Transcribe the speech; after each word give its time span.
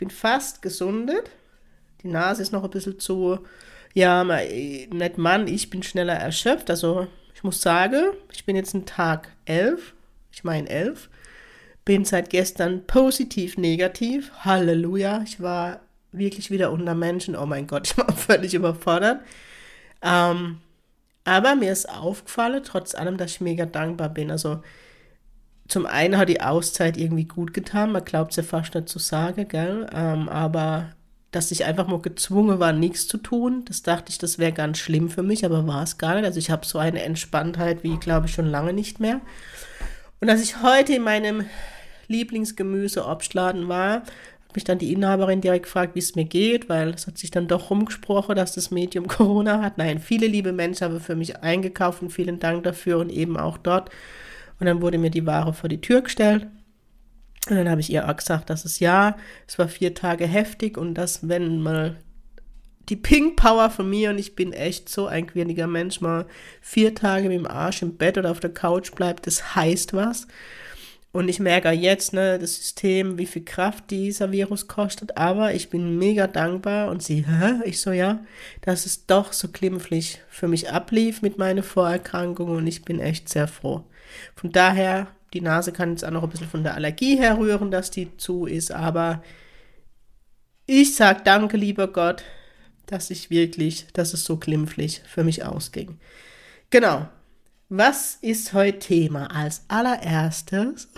Bin 0.00 0.08
fast 0.08 0.62
gesundet. 0.62 1.30
Die 2.02 2.08
Nase 2.08 2.40
ist 2.40 2.52
noch 2.52 2.64
ein 2.64 2.70
bisschen 2.70 2.98
zu, 2.98 3.40
ja, 3.92 4.24
nicht 4.24 5.18
Mann, 5.18 5.46
ich 5.46 5.68
bin 5.68 5.82
schneller 5.82 6.14
erschöpft. 6.14 6.70
Also 6.70 7.06
ich 7.34 7.44
muss 7.44 7.60
sagen, 7.60 8.12
ich 8.32 8.46
bin 8.46 8.56
jetzt 8.56 8.72
ein 8.72 8.86
Tag 8.86 9.28
elf, 9.44 9.92
ich 10.32 10.42
meine 10.42 10.70
elf, 10.70 11.10
bin 11.84 12.06
seit 12.06 12.30
gestern 12.30 12.86
positiv 12.86 13.58
negativ. 13.58 14.32
Halleluja, 14.40 15.20
ich 15.22 15.42
war 15.42 15.80
wirklich 16.12 16.50
wieder 16.50 16.72
unter 16.72 16.94
Menschen. 16.94 17.36
Oh 17.36 17.44
mein 17.44 17.66
Gott, 17.66 17.88
ich 17.90 17.98
war 17.98 18.10
völlig 18.16 18.54
überfordert. 18.54 19.20
Ähm, 20.00 20.62
aber 21.24 21.56
mir 21.56 21.72
ist 21.72 21.90
aufgefallen, 21.90 22.62
trotz 22.64 22.94
allem, 22.94 23.18
dass 23.18 23.32
ich 23.32 23.40
mega 23.42 23.66
dankbar 23.66 24.08
bin. 24.08 24.30
Also 24.30 24.62
zum 25.70 25.86
einen 25.86 26.18
hat 26.18 26.28
die 26.28 26.40
Auszeit 26.40 26.96
irgendwie 26.96 27.24
gut 27.24 27.54
getan, 27.54 27.92
man 27.92 28.04
glaubt 28.04 28.32
es 28.32 28.36
ja 28.36 28.42
fast 28.42 28.74
nicht 28.74 28.88
zu 28.88 28.98
sagen, 28.98 29.46
gell? 29.48 29.86
Ähm, 29.94 30.28
aber 30.28 30.92
dass 31.30 31.52
ich 31.52 31.64
einfach 31.64 31.86
mal 31.86 32.00
gezwungen 32.00 32.58
war, 32.58 32.72
nichts 32.72 33.06
zu 33.06 33.16
tun, 33.16 33.64
das 33.66 33.82
dachte 33.82 34.10
ich, 34.10 34.18
das 34.18 34.38
wäre 34.38 34.52
ganz 34.52 34.78
schlimm 34.78 35.10
für 35.10 35.22
mich, 35.22 35.44
aber 35.44 35.64
war 35.68 35.84
es 35.84 35.96
gar 35.96 36.16
nicht. 36.16 36.24
Also 36.24 36.40
ich 36.40 36.50
habe 36.50 36.66
so 36.66 36.78
eine 36.78 37.02
Entspanntheit 37.04 37.84
wie, 37.84 37.96
glaube 37.98 38.26
ich, 38.26 38.34
schon 38.34 38.46
lange 38.46 38.72
nicht 38.72 38.98
mehr. 38.98 39.20
Und 40.20 40.28
als 40.28 40.42
ich 40.42 40.60
heute 40.60 40.94
in 40.94 41.02
meinem 41.02 41.44
Lieblingsgemüse-Obstladen 42.08 43.68
war, 43.68 44.02
hat 44.48 44.56
mich 44.56 44.64
dann 44.64 44.78
die 44.78 44.92
Inhaberin 44.92 45.40
direkt 45.40 45.66
gefragt, 45.66 45.94
wie 45.94 46.00
es 46.00 46.16
mir 46.16 46.24
geht, 46.24 46.68
weil 46.68 46.90
es 46.90 47.06
hat 47.06 47.16
sich 47.16 47.30
dann 47.30 47.46
doch 47.46 47.70
rumgesprochen, 47.70 48.34
dass 48.34 48.56
das 48.56 48.72
Medium 48.72 49.06
Corona 49.08 49.62
hat. 49.62 49.78
Nein, 49.78 50.00
viele 50.00 50.26
liebe 50.26 50.52
Menschen 50.52 50.84
haben 50.84 51.00
für 51.00 51.14
mich 51.14 51.38
eingekauft 51.38 52.02
und 52.02 52.10
vielen 52.10 52.40
Dank 52.40 52.64
dafür 52.64 52.98
und 52.98 53.10
eben 53.10 53.36
auch 53.36 53.56
dort. 53.56 53.90
Und 54.60 54.66
dann 54.66 54.82
wurde 54.82 54.98
mir 54.98 55.10
die 55.10 55.26
Ware 55.26 55.52
vor 55.52 55.68
die 55.68 55.80
Tür 55.80 56.02
gestellt. 56.02 56.46
Und 57.48 57.56
dann 57.56 57.68
habe 57.68 57.80
ich 57.80 57.90
ihr 57.90 58.08
auch 58.08 58.16
gesagt, 58.16 58.50
dass 58.50 58.64
es 58.64 58.78
ja, 58.78 59.16
es 59.48 59.58
war 59.58 59.68
vier 59.68 59.94
Tage 59.94 60.26
heftig 60.26 60.76
und 60.76 60.94
dass, 60.94 61.26
wenn 61.26 61.62
mal 61.62 61.96
die 62.90 62.96
Pink 62.96 63.36
Power 63.36 63.70
von 63.70 63.88
mir 63.88 64.10
und 64.10 64.18
ich 64.18 64.34
bin 64.34 64.52
echt 64.52 64.88
so 64.88 65.06
ein 65.06 65.26
quirliger 65.26 65.66
Mensch, 65.66 66.00
mal 66.00 66.26
vier 66.60 66.94
Tage 66.94 67.28
mit 67.28 67.38
dem 67.38 67.46
Arsch 67.46 67.82
im 67.82 67.96
Bett 67.96 68.18
oder 68.18 68.30
auf 68.30 68.40
der 68.40 68.52
Couch 68.52 68.92
bleibt, 68.92 69.26
das 69.26 69.54
heißt 69.54 69.94
was. 69.94 70.26
Und 71.12 71.28
ich 71.28 71.40
merke 71.40 71.70
jetzt, 71.70 72.12
ne, 72.12 72.38
das 72.38 72.54
System, 72.54 73.18
wie 73.18 73.26
viel 73.26 73.44
Kraft 73.44 73.90
dieser 73.90 74.30
Virus 74.30 74.68
kostet, 74.68 75.16
aber 75.16 75.54
ich 75.54 75.68
bin 75.68 75.98
mega 75.98 76.28
dankbar 76.28 76.88
und 76.88 77.02
sie, 77.02 77.26
hä? 77.26 77.60
Ich 77.64 77.80
so, 77.80 77.90
ja, 77.90 78.24
dass 78.60 78.86
es 78.86 79.06
doch 79.06 79.32
so 79.32 79.48
glimpflich 79.48 80.20
für 80.28 80.46
mich 80.46 80.70
ablief 80.70 81.20
mit 81.20 81.36
meiner 81.36 81.64
Vorerkrankung 81.64 82.50
und 82.50 82.66
ich 82.66 82.84
bin 82.84 83.00
echt 83.00 83.28
sehr 83.28 83.48
froh. 83.48 83.84
Von 84.34 84.52
daher, 84.52 85.08
die 85.32 85.40
Nase 85.40 85.72
kann 85.72 85.90
jetzt 85.90 86.04
auch 86.04 86.10
noch 86.10 86.22
ein 86.22 86.30
bisschen 86.30 86.48
von 86.48 86.62
der 86.62 86.74
Allergie 86.74 87.18
herrühren, 87.18 87.70
dass 87.70 87.90
die 87.90 88.16
zu 88.16 88.46
ist, 88.46 88.72
aber 88.72 89.22
ich 90.66 90.94
sag 90.94 91.24
danke, 91.24 91.56
lieber 91.56 91.88
Gott, 91.88 92.22
dass 92.86 93.10
ich 93.10 93.30
wirklich, 93.30 93.86
dass 93.92 94.12
es 94.12 94.24
so 94.24 94.36
glimpflich 94.36 95.02
für 95.06 95.24
mich 95.24 95.44
ausging. 95.44 95.98
Genau. 96.70 97.08
Was 97.68 98.18
ist 98.20 98.52
heute 98.52 98.80
Thema? 98.80 99.26
Als 99.26 99.62
allererstes, 99.68 100.88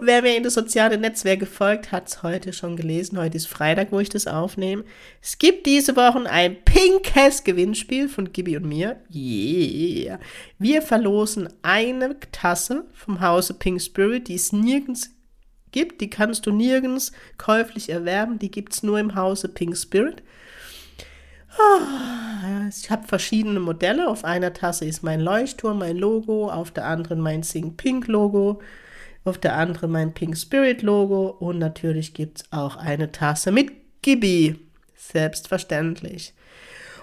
wer 0.00 0.22
mir 0.22 0.36
in 0.36 0.42
das 0.42 0.54
soziale 0.54 0.98
Netzwerk 0.98 1.46
folgt, 1.46 1.92
hat 1.92 2.08
es 2.08 2.22
heute 2.22 2.52
schon 2.52 2.76
gelesen. 2.76 3.18
Heute 3.18 3.36
ist 3.36 3.46
Freitag, 3.46 3.92
wo 3.92 4.00
ich 4.00 4.08
das 4.08 4.26
aufnehme. 4.26 4.84
Es 5.22 5.38
gibt 5.38 5.66
diese 5.66 5.96
Woche 5.96 6.28
ein 6.30 6.56
pinkes 6.64 7.44
Gewinnspiel 7.44 8.08
von 8.08 8.32
Gibi 8.32 8.56
und 8.56 8.66
mir. 8.66 9.00
Yeah. 9.14 10.18
Wir 10.58 10.82
verlosen 10.82 11.48
eine 11.62 12.18
Tasse 12.32 12.84
vom 12.92 13.20
Hause 13.20 13.54
Pink 13.54 13.80
Spirit, 13.80 14.28
die 14.28 14.34
es 14.34 14.52
nirgends 14.52 15.10
gibt. 15.72 16.00
Die 16.00 16.10
kannst 16.10 16.46
du 16.46 16.52
nirgends 16.52 17.12
käuflich 17.38 17.88
erwerben. 17.88 18.38
Die 18.38 18.50
gibt 18.50 18.74
es 18.74 18.82
nur 18.82 18.98
im 18.98 19.14
Hause 19.14 19.48
Pink 19.48 19.76
Spirit. 19.76 20.22
Oh, 21.56 22.68
ich 22.68 22.90
habe 22.90 23.06
verschiedene 23.06 23.60
Modelle. 23.60 24.08
Auf 24.08 24.24
einer 24.24 24.52
Tasse 24.52 24.84
ist 24.84 25.02
mein 25.02 25.20
Leuchtturm, 25.20 25.78
mein 25.78 25.96
Logo, 25.96 26.50
auf 26.50 26.72
der 26.72 26.86
anderen 26.86 27.20
mein 27.20 27.44
Sing 27.44 27.76
Pink 27.76 28.08
Logo, 28.08 28.60
auf 29.24 29.38
der 29.38 29.56
anderen 29.56 29.90
mein 29.90 30.12
Pink 30.12 30.36
Spirit 30.36 30.82
Logo 30.82 31.28
und 31.28 31.58
natürlich 31.58 32.14
gibt 32.14 32.38
es 32.38 32.52
auch 32.52 32.76
eine 32.76 33.10
Tasse 33.10 33.52
mit 33.52 33.72
Gibi. 34.02 34.56
Selbstverständlich. 34.96 36.34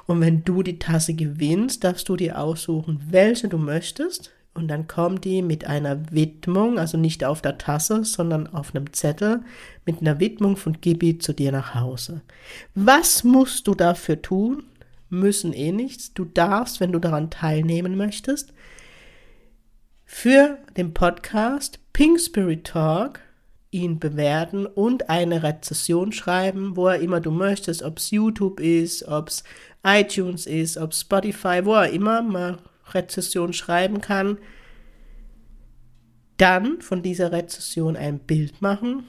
Und 0.08 0.22
wenn 0.22 0.44
du 0.44 0.64
die 0.64 0.80
Tasse 0.80 1.14
gewinnst, 1.14 1.84
darfst 1.84 2.10
du 2.10 2.16
dir 2.16 2.40
aussuchen, 2.40 3.02
welche 3.10 3.48
du 3.48 3.58
möchtest. 3.58 4.32
Und 4.54 4.68
dann 4.68 4.88
kommt 4.88 5.24
die 5.24 5.42
mit 5.42 5.66
einer 5.66 6.12
Widmung, 6.12 6.78
also 6.78 6.98
nicht 6.98 7.24
auf 7.24 7.42
der 7.42 7.58
Tasse, 7.58 8.04
sondern 8.04 8.48
auf 8.48 8.76
einem 8.76 8.92
Zettel, 8.92 9.42
mit 9.86 10.02
einer 10.02 10.20
Widmung 10.20 10.58
von 10.58 10.82
Gibi 10.82 11.20
zu 11.20 11.34
dir 11.34 11.52
nach 11.52 11.74
Hause. 11.74 12.22
Was 12.76 13.24
musst 13.24 13.68
du 13.68 13.76
dafür 13.76 14.22
tun? 14.22 14.64
Müssen 15.10 15.54
eh 15.54 15.72
nichts. 15.72 16.14
Du 16.14 16.26
darfst, 16.26 16.82
wenn 16.82 16.92
du 16.92 17.00
daran 17.00 17.30
teilnehmen 17.30 17.96
möchtest, 17.96 18.54
für 20.14 20.60
den 20.78 20.94
Podcast 20.94 21.80
Pink 21.94 22.20
Spirit 22.20 22.68
Talk 22.68 23.22
ihn 23.72 23.98
bewerten 23.98 24.66
und 24.68 25.10
eine 25.10 25.42
Rezession 25.42 26.12
schreiben, 26.12 26.76
wo 26.76 26.90
er 26.90 27.00
immer 27.00 27.22
du 27.22 27.32
möchtest, 27.32 27.82
ob 27.82 27.98
es 27.98 28.12
YouTube 28.12 28.60
ist, 28.60 29.08
ob 29.08 29.30
es 29.30 29.44
iTunes 29.84 30.46
ist, 30.46 30.78
ob 30.78 30.94
Spotify, 30.94 31.62
wo 31.64 31.74
er 31.74 31.90
immer 31.90 32.22
mal 32.22 32.60
Rezession 32.94 33.54
schreiben 33.54 34.02
kann, 34.02 34.38
dann 36.38 36.82
von 36.82 37.02
dieser 37.02 37.32
Rezession 37.32 37.96
ein 37.96 38.20
Bild 38.20 38.62
machen 38.62 39.06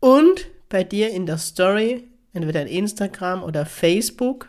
und 0.00 0.48
bei 0.68 0.84
dir 0.84 1.10
in 1.10 1.24
der 1.24 1.38
Story, 1.38 2.04
entweder 2.34 2.62
in 2.62 2.68
Instagram 2.68 3.42
oder 3.42 3.64
Facebook, 3.64 4.48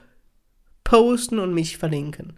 posten 0.84 1.40
und 1.40 1.53
mich 1.53 1.78
verlinken. 1.78 2.38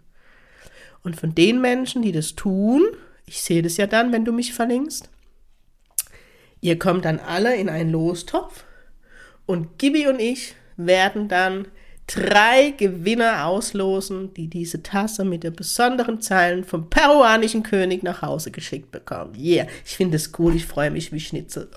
Und 1.02 1.16
von 1.16 1.34
den 1.34 1.60
Menschen, 1.60 2.02
die 2.02 2.12
das 2.12 2.36
tun, 2.36 2.84
ich 3.26 3.42
sehe 3.42 3.62
das 3.62 3.76
ja 3.76 3.86
dann, 3.86 4.12
wenn 4.12 4.24
du 4.24 4.32
mich 4.32 4.54
verlinkst, 4.54 5.10
ihr 6.60 6.78
kommt 6.78 7.04
dann 7.04 7.18
alle 7.18 7.56
in 7.56 7.68
einen 7.68 7.90
Lostopf 7.90 8.64
und 9.44 9.78
Gibi 9.78 10.06
und 10.06 10.20
ich 10.20 10.54
werden 10.76 11.28
dann 11.28 11.68
drei 12.06 12.70
Gewinner 12.70 13.46
auslosen, 13.46 14.32
die 14.34 14.48
diese 14.48 14.82
Tasse 14.82 15.24
mit 15.24 15.42
der 15.42 15.50
besonderen 15.50 16.20
Zeilen 16.20 16.62
vom 16.62 16.88
peruanischen 16.88 17.62
König 17.64 18.02
nach 18.04 18.22
Hause 18.22 18.52
geschickt 18.52 18.92
bekommen. 18.92 19.34
Yeah, 19.36 19.66
ich 19.84 19.96
finde 19.96 20.16
es 20.16 20.30
cool, 20.38 20.54
ich 20.54 20.66
freue 20.66 20.90
mich 20.92 21.12
wie 21.12 21.20
Schnitzel. 21.20 21.68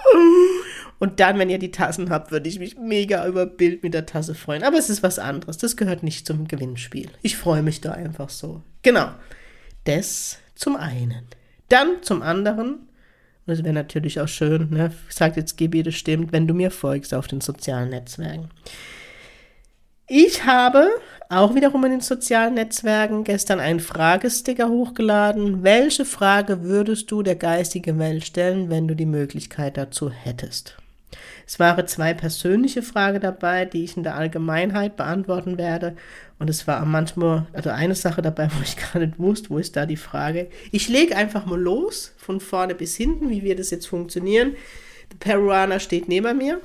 Und 0.99 1.19
dann, 1.19 1.39
wenn 1.39 1.49
ihr 1.49 1.59
die 1.59 1.71
Tassen 1.71 2.09
habt, 2.09 2.31
würde 2.31 2.49
ich 2.49 2.59
mich 2.59 2.77
mega 2.77 3.25
über 3.25 3.45
Bild 3.45 3.81
mit 3.83 3.93
der 3.93 4.05
Tasse 4.05 4.35
freuen. 4.35 4.63
Aber 4.63 4.77
es 4.77 4.89
ist 4.89 5.01
was 5.01 5.17
anderes. 5.17 5.57
Das 5.57 5.77
gehört 5.77 6.03
nicht 6.03 6.27
zum 6.27 6.47
Gewinnspiel. 6.47 7.09
Ich 7.21 7.37
freue 7.37 7.63
mich 7.63 7.81
da 7.81 7.93
einfach 7.93 8.29
so. 8.29 8.61
Genau. 8.83 9.09
Das 9.85 10.37
zum 10.59 10.75
einen. 10.75 11.25
Dann 11.69 12.03
zum 12.03 12.21
anderen, 12.21 12.89
und 13.45 13.53
es 13.53 13.63
wäre 13.63 13.73
natürlich 13.73 14.19
auch 14.19 14.27
schön, 14.27 14.69
ne, 14.71 14.91
sagt 15.09 15.37
jetzt 15.37 15.57
Gibi, 15.57 15.83
das 15.83 15.95
stimmt, 15.95 16.31
wenn 16.31 16.47
du 16.47 16.53
mir 16.53 16.69
folgst 16.69 17.13
auf 17.13 17.27
den 17.27 17.41
sozialen 17.41 17.89
Netzwerken. 17.89 18.49
Ich 20.07 20.45
habe 20.45 20.89
auch 21.29 21.55
wiederum 21.55 21.85
in 21.85 21.91
den 21.91 22.01
sozialen 22.01 22.55
Netzwerken 22.55 23.23
gestern 23.23 23.59
einen 23.59 23.79
Fragesticker 23.79 24.67
hochgeladen. 24.67 25.63
Welche 25.63 26.03
Frage 26.03 26.63
würdest 26.63 27.11
du 27.11 27.21
der 27.21 27.35
geistigen 27.35 27.99
Welt 27.99 28.25
stellen, 28.25 28.69
wenn 28.69 28.87
du 28.87 28.95
die 28.95 29.05
Möglichkeit 29.05 29.77
dazu 29.77 30.09
hättest? 30.09 30.77
Es 31.47 31.59
waren 31.59 31.87
zwei 31.87 32.13
persönliche 32.13 32.81
Fragen 32.81 33.19
dabei, 33.19 33.65
die 33.65 33.83
ich 33.83 33.97
in 33.97 34.03
der 34.03 34.15
Allgemeinheit 34.15 34.95
beantworten 34.95 35.57
werde. 35.57 35.95
Und 36.37 36.49
es 36.49 36.67
war 36.67 36.85
manchmal, 36.85 37.47
also 37.53 37.69
eine 37.69 37.95
Sache 37.95 38.21
dabei, 38.21 38.49
wo 38.55 38.61
ich 38.63 38.75
gar 38.93 38.99
nicht 38.99 39.19
wusste, 39.19 39.49
wo 39.49 39.57
ist 39.57 39.75
da 39.75 39.85
die 39.85 39.97
Frage. 39.97 40.47
Ich 40.71 40.87
lege 40.89 41.15
einfach 41.15 41.45
mal 41.45 41.59
los, 41.59 42.13
von 42.17 42.39
vorne 42.39 42.75
bis 42.75 42.95
hinten, 42.95 43.29
wie 43.29 43.43
wird 43.43 43.59
das 43.59 43.71
jetzt 43.71 43.87
funktionieren. 43.87 44.55
Der 45.11 45.17
Peruaner 45.17 45.79
steht 45.79 46.07
neben 46.07 46.37
mir 46.37 46.59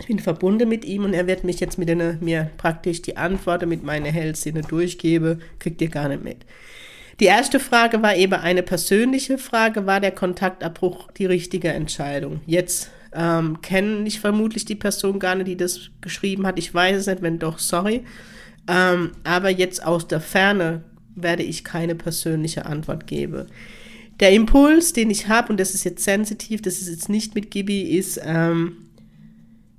ich 0.00 0.06
bin 0.06 0.18
verbunden 0.18 0.68
mit 0.68 0.84
ihm 0.84 1.04
und 1.04 1.14
er 1.14 1.26
wird 1.26 1.44
mich 1.44 1.60
jetzt 1.60 1.78
mit 1.78 1.90
einer, 1.90 2.14
mir 2.20 2.50
praktisch 2.56 3.02
die 3.02 3.16
Antworten 3.16 3.68
mit 3.68 3.82
meinen 3.84 4.06
Hellsinne 4.06 4.62
durchgebe, 4.62 5.38
kriegt 5.58 5.80
ihr 5.82 5.88
gar 5.88 6.08
nicht 6.08 6.24
mit. 6.24 6.38
Die 7.20 7.26
erste 7.26 7.60
Frage 7.60 8.00
war 8.02 8.16
eben 8.16 8.32
eine 8.32 8.62
persönliche 8.62 9.36
Frage, 9.36 9.86
war 9.86 10.00
der 10.00 10.12
Kontaktabbruch 10.12 11.12
die 11.12 11.26
richtige 11.26 11.68
Entscheidung? 11.68 12.40
Jetzt 12.46 12.90
ähm, 13.12 13.60
kennen 13.60 14.06
ich 14.06 14.20
vermutlich 14.20 14.64
die 14.64 14.74
Person 14.74 15.18
gar 15.18 15.34
nicht, 15.34 15.48
die 15.48 15.56
das 15.56 15.90
geschrieben 16.00 16.46
hat. 16.46 16.58
Ich 16.58 16.72
weiß 16.72 16.96
es 16.96 17.06
nicht, 17.06 17.22
wenn 17.22 17.38
doch, 17.38 17.58
sorry. 17.58 18.04
Ähm, 18.68 19.12
aber 19.24 19.50
jetzt 19.50 19.84
aus 19.84 20.06
der 20.06 20.20
Ferne 20.20 20.84
werde 21.14 21.42
ich 21.42 21.64
keine 21.64 21.94
persönliche 21.94 22.66
Antwort 22.66 23.06
geben. 23.06 23.46
Der 24.20 24.32
Impuls, 24.32 24.92
den 24.92 25.10
ich 25.10 25.28
habe, 25.28 25.48
und 25.50 25.58
das 25.58 25.74
ist 25.74 25.84
jetzt 25.84 26.04
sensitiv, 26.04 26.62
das 26.62 26.80
ist 26.80 26.88
jetzt 26.88 27.08
nicht 27.08 27.34
mit 27.34 27.50
Gibi, 27.50 27.82
ist, 27.82 28.20
ähm, 28.22 28.76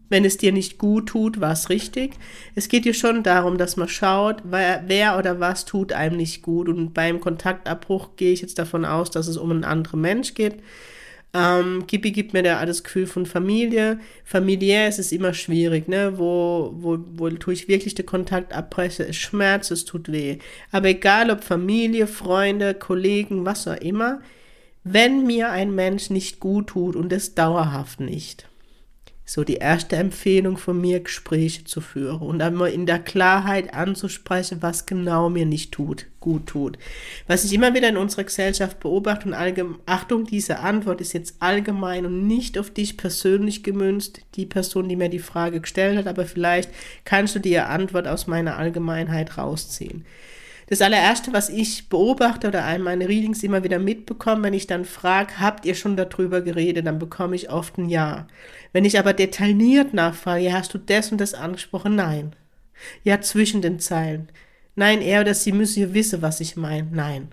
wenn 0.10 0.26
es 0.26 0.38
dir 0.38 0.52
nicht 0.52 0.78
gut 0.78 1.08
tut, 1.08 1.40
war 1.40 1.54
es 1.54 1.70
richtig. 1.70 2.16
Es 2.54 2.68
geht 2.68 2.84
hier 2.84 2.94
schon 2.94 3.24
darum, 3.24 3.58
dass 3.58 3.78
man 3.78 3.88
schaut, 3.88 4.42
wer, 4.44 4.84
wer, 4.88 5.18
oder 5.18 5.40
was 5.40 5.64
tut 5.64 5.94
einem 5.94 6.18
nicht 6.18 6.42
gut. 6.42 6.68
Und 6.68 6.94
beim 6.94 7.22
Kontaktabbruch 7.22 8.18
gehe 8.18 8.34
ich 8.34 8.42
jetzt 8.42 8.60
davon 8.60 8.84
aus, 8.84 9.10
dass 9.10 9.28
es 9.28 9.38
um 9.38 9.52
einen 9.52 9.64
anderen 9.64 10.02
Mensch 10.02 10.34
geht. 10.34 10.56
Ähm, 11.34 11.86
Gibi 11.88 12.12
gibt 12.12 12.34
mir 12.34 12.44
da 12.44 12.66
das 12.66 12.84
Gefühl 12.84 13.08
von 13.08 13.26
Familie. 13.26 14.00
Familiär 14.26 14.90
ist 14.90 15.00
es 15.00 15.12
immer 15.14 15.34
schwierig, 15.34 15.88
ne? 15.88 16.18
Wo, 16.18 16.74
wo, 16.76 16.98
wo 17.14 17.30
tue 17.30 17.54
ich 17.54 17.68
wirklich 17.70 17.96
den 17.96 18.06
Kontakt 18.06 18.54
abbreche, 18.54 19.08
es 19.08 19.16
schmerzt, 19.16 19.72
es 19.72 19.86
tut 19.86 20.12
weh. 20.12 20.40
Aber 20.72 20.90
egal 20.90 21.32
ob 21.32 21.44
Familie, 21.44 22.08
Freunde, 22.08 22.74
Kollegen, 22.74 23.46
was 23.46 23.68
auch 23.68 23.78
immer, 23.78 24.22
wenn 24.84 25.26
mir 25.26 25.52
ein 25.52 25.74
Mensch 25.74 26.10
nicht 26.10 26.40
gut 26.40 26.68
tut 26.68 26.96
und 26.96 27.14
es 27.14 27.34
dauerhaft 27.36 28.00
nicht, 28.02 28.50
so 29.34 29.46
die 29.46 29.56
erste 29.56 29.96
Empfehlung 29.96 30.58
von 30.58 30.82
mir, 30.82 31.00
Gespräche 31.00 31.64
zu 31.64 31.80
führen 31.80 32.20
und 32.20 32.42
einmal 32.42 32.70
in 32.72 32.86
der 32.86 33.00
Klarheit 33.00 33.74
anzusprechen, 33.74 34.58
was 34.60 34.86
genau 34.86 35.30
mir 35.30 35.46
nicht 35.46 35.72
tut, 35.72 36.08
gut 36.20 36.48
tut. 36.48 36.78
Was 37.28 37.46
ich 37.46 37.54
immer 37.54 37.74
wieder 37.74 37.88
in 37.88 37.96
unserer 37.96 38.26
Gesellschaft 38.26 38.82
beobachte 38.82 39.30
und 39.30 39.80
Achtung, 39.86 40.26
diese 40.26 40.60
Antwort 40.60 41.00
ist 41.00 41.14
jetzt 41.14 41.36
allgemein 41.40 42.06
und 42.06 42.28
nicht 42.28 42.58
auf 42.58 42.72
dich 42.72 42.98
persönlich 42.98 43.64
gemünzt, 43.64 44.20
die 44.36 44.46
Person, 44.46 44.90
die 44.90 44.98
mir 44.98 45.08
die 45.08 45.20
Frage 45.20 45.62
gestellt 45.62 45.98
hat, 45.98 46.08
aber 46.08 46.26
vielleicht 46.26 46.70
kannst 47.06 47.34
du 47.34 47.40
dir 47.40 47.70
Antwort 47.70 48.10
aus 48.10 48.28
meiner 48.28 48.58
Allgemeinheit 48.58 49.38
rausziehen. 49.38 50.04
Das 50.72 50.82
allererste, 50.82 51.34
was 51.34 51.50
ich 51.50 51.90
beobachte 51.90 52.48
oder 52.48 52.74
in 52.74 52.84
meine 52.84 53.10
Readings 53.10 53.44
immer 53.44 53.62
wieder 53.66 53.78
mitbekomme, 53.78 54.44
wenn 54.44 54.54
ich 54.54 54.68
dann 54.68 54.86
frage, 54.86 55.42
habt 55.42 55.66
ihr 55.66 55.76
schon 55.76 55.98
darüber 55.98 56.40
geredet, 56.40 56.88
dann 56.88 56.98
bekomme 56.98 57.36
ich 57.36 57.50
oft 57.50 57.78
ein 57.78 57.90
Ja. 57.90 58.26
Wenn 58.72 58.86
ich 58.86 58.98
aber 58.98 59.12
detailliert 59.12 59.94
nachfrage, 59.94 60.46
ja, 60.46 60.54
hast 60.54 60.74
du 60.74 60.78
das 60.78 61.12
und 61.12 61.20
das 61.20 61.34
angesprochen? 61.34 61.96
Nein. 61.96 62.38
Ja, 63.04 63.20
zwischen 63.20 63.62
den 63.62 63.82
Zeilen. 63.82 64.30
Nein, 64.76 65.02
er 65.02 65.20
oder 65.20 65.34
sie 65.34 65.52
müssen 65.52 65.82
ja 65.82 65.94
wissen, 65.94 66.22
was 66.22 66.40
ich 66.40 66.56
meine. 66.56 66.88
Nein. 66.90 67.28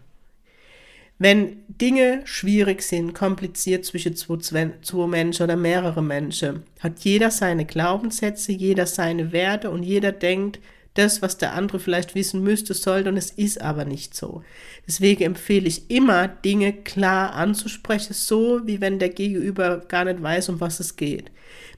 Wenn 1.21 1.59
Dinge 1.69 2.23
schwierig 2.25 2.83
sind, 2.83 3.15
kompliziert 3.15 3.85
zwischen 3.85 4.17
zwei, 4.17 4.73
zwei 4.83 5.07
Menschen 5.07 5.45
oder 5.45 5.57
mehrere 5.57 6.03
Menschen, 6.03 6.65
hat 6.81 6.99
jeder 7.05 7.31
seine 7.31 7.67
Glaubenssätze, 7.67 8.51
jeder 8.51 8.87
seine 8.87 9.31
Werte 9.31 9.71
und 9.71 9.85
jeder 9.85 10.11
denkt, 10.11 10.59
das, 10.95 11.23
was 11.23 11.39
der 11.39 11.55
andere 11.55 11.79
vielleicht 11.79 12.15
wissen 12.15 12.43
müsste, 12.43 12.75
sollte, 12.75 13.09
und 13.09 13.17
es 13.17 13.31
ist 13.31 13.61
aber 13.61 13.85
nicht 13.85 14.15
so. 14.15 14.43
Deswegen 14.87 15.23
empfehle 15.23 15.69
ich 15.69 15.91
immer, 15.91 16.29
Dinge 16.29 16.73
klar 16.73 17.35
anzusprechen, 17.35 18.15
so 18.15 18.67
wie 18.67 18.81
wenn 18.81 18.99
der 18.99 19.11
Gegenüber 19.11 19.79
gar 19.89 20.05
nicht 20.05 20.23
weiß, 20.23 20.49
um 20.49 20.61
was 20.61 20.81
es 20.81 20.97
geht. 20.97 21.31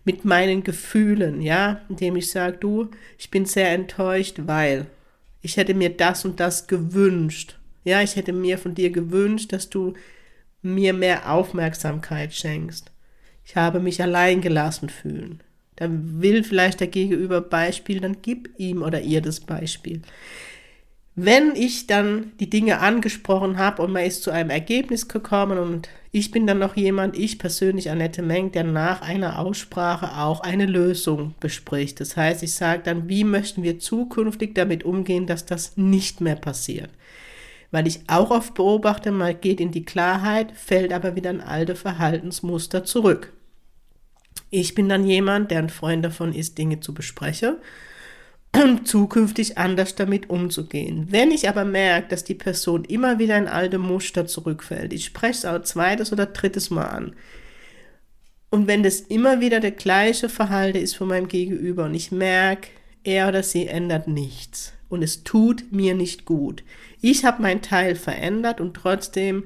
Mit 0.05 0.25
meinen 0.25 0.65
Gefühlen, 0.65 1.43
ja, 1.43 1.83
indem 1.89 2.17
ich 2.17 2.31
sage, 2.31 2.57
du, 2.59 2.91
ich 3.19 3.31
bin 3.31 3.45
sehr 3.45 3.71
enttäuscht, 3.73 4.37
weil 4.47 4.87
ich 5.43 5.57
hätte 5.57 5.75
mir 5.75 5.91
das 5.91 6.25
und 6.25 6.41
das 6.41 6.67
gewünscht. 6.67 7.59
Ja, 7.85 8.03
ich 8.03 8.17
hätte 8.17 8.33
mir 8.33 8.59
von 8.59 8.75
dir 8.75 8.91
gewünscht, 8.91 9.53
dass 9.53 9.69
du 9.69 9.95
mir 10.63 10.93
mehr 10.93 11.31
Aufmerksamkeit 11.31 12.35
schenkst. 12.35 12.91
Ich 13.45 13.57
habe 13.57 13.81
mich 13.81 14.03
allein 14.03 14.41
gelassen 14.41 14.89
fühlen. 14.89 15.43
Dann 15.81 16.21
will 16.21 16.45
vielleicht 16.45 16.81
der 16.81 16.89
Gegenüber 16.89 17.41
Beispiel, 17.41 18.01
dann 18.01 18.19
gib 18.21 18.51
ihm 18.59 18.83
oder 18.83 19.01
ihr 19.01 19.23
das 19.23 19.41
Beispiel. 19.41 20.03
Wenn 21.17 21.57
ich 21.57 21.87
dann 21.87 22.33
die 22.39 22.51
Dinge 22.51 22.81
angesprochen 22.81 23.57
habe 23.57 23.83
und 23.83 23.91
man 23.91 24.05
ist 24.05 24.23
zu 24.23 24.31
einem 24.31 24.51
Ergebnis 24.51 25.09
gekommen 25.09 25.59
und 25.59 25.89
ich 26.13 26.31
bin 26.31 26.47
dann 26.47 26.59
noch 26.59 26.77
jemand, 26.77 27.17
ich 27.17 27.39
persönlich 27.39 27.91
Annette 27.91 28.21
Meng, 28.21 28.53
der 28.53 28.65
nach 28.65 29.01
einer 29.01 29.39
Aussprache 29.39 30.19
auch 30.19 30.41
eine 30.41 30.67
Lösung 30.67 31.35
bespricht. 31.41 31.99
Das 31.99 32.15
heißt, 32.15 32.43
ich 32.43 32.53
sage 32.53 32.83
dann, 32.85 33.09
wie 33.09 33.25
möchten 33.25 33.63
wir 33.63 33.79
zukünftig 33.79 34.55
damit 34.55 34.85
umgehen, 34.85 35.27
dass 35.27 35.47
das 35.47 35.79
nicht 35.79 36.21
mehr 36.21 36.37
passiert. 36.37 36.91
Weil 37.71 37.87
ich 37.87 38.01
auch 38.07 38.31
oft 38.31 38.53
beobachte, 38.53 39.13
man 39.13 39.41
geht 39.41 39.61
in 39.61 39.71
die 39.71 39.87
Klarheit, 39.87 40.53
fällt 40.53 40.93
aber 40.93 41.17
wieder 41.17 41.31
ein 41.31 41.41
alte 41.41 41.75
Verhaltensmuster 41.75 42.85
zurück. 42.85 43.33
Ich 44.51 44.75
bin 44.75 44.89
dann 44.89 45.07
jemand, 45.07 45.51
der 45.51 45.61
ein 45.61 45.69
Freund 45.69 46.05
davon 46.05 46.35
ist, 46.35 46.59
Dinge 46.59 46.81
zu 46.81 46.93
besprechen 46.93 47.57
und 48.53 48.87
zukünftig 48.87 49.59
anders 49.59 49.95
damit 49.95 50.29
umzugehen. 50.29 51.07
Wenn 51.11 51.31
ich 51.31 51.49
aber 51.49 51.65
merke, 51.65 52.09
dass 52.09 52.25
die 52.25 52.35
Person 52.35 52.85
immer 52.85 53.19
wieder 53.19 53.39
in 53.39 53.47
alte 53.47 53.79
Muster 53.79 54.27
zurückfällt, 54.27 54.93
ich 54.93 55.05
spreche 55.05 55.39
es 55.39 55.45
auch 55.45 55.63
zweites 55.63 56.13
oder 56.13 56.27
drittes 56.27 56.71
Mal 56.71 56.87
an. 56.87 57.17
Und 58.51 58.67
wenn 58.67 58.83
das 58.83 59.01
immer 59.01 59.41
wieder 59.41 59.61
der 59.61 59.71
gleiche 59.71 60.29
Verhalten 60.29 60.79
ist 60.79 60.97
von 60.97 61.07
meinem 61.07 61.29
Gegenüber 61.29 61.85
und 61.85 61.95
ich 61.95 62.11
merke, 62.11 62.69
er 63.05 63.29
oder 63.29 63.45
sie 63.45 63.69
ändert 63.69 64.09
nichts 64.09 64.73
und 64.89 65.03
es 65.03 65.23
tut 65.23 65.71
mir 65.71 65.95
nicht 65.95 66.25
gut. 66.25 66.65
Ich 67.01 67.25
habe 67.25 67.43
meinen 67.43 67.63
Teil 67.63 67.95
verändert 67.95 68.61
und 68.61 68.75
trotzdem 68.75 69.45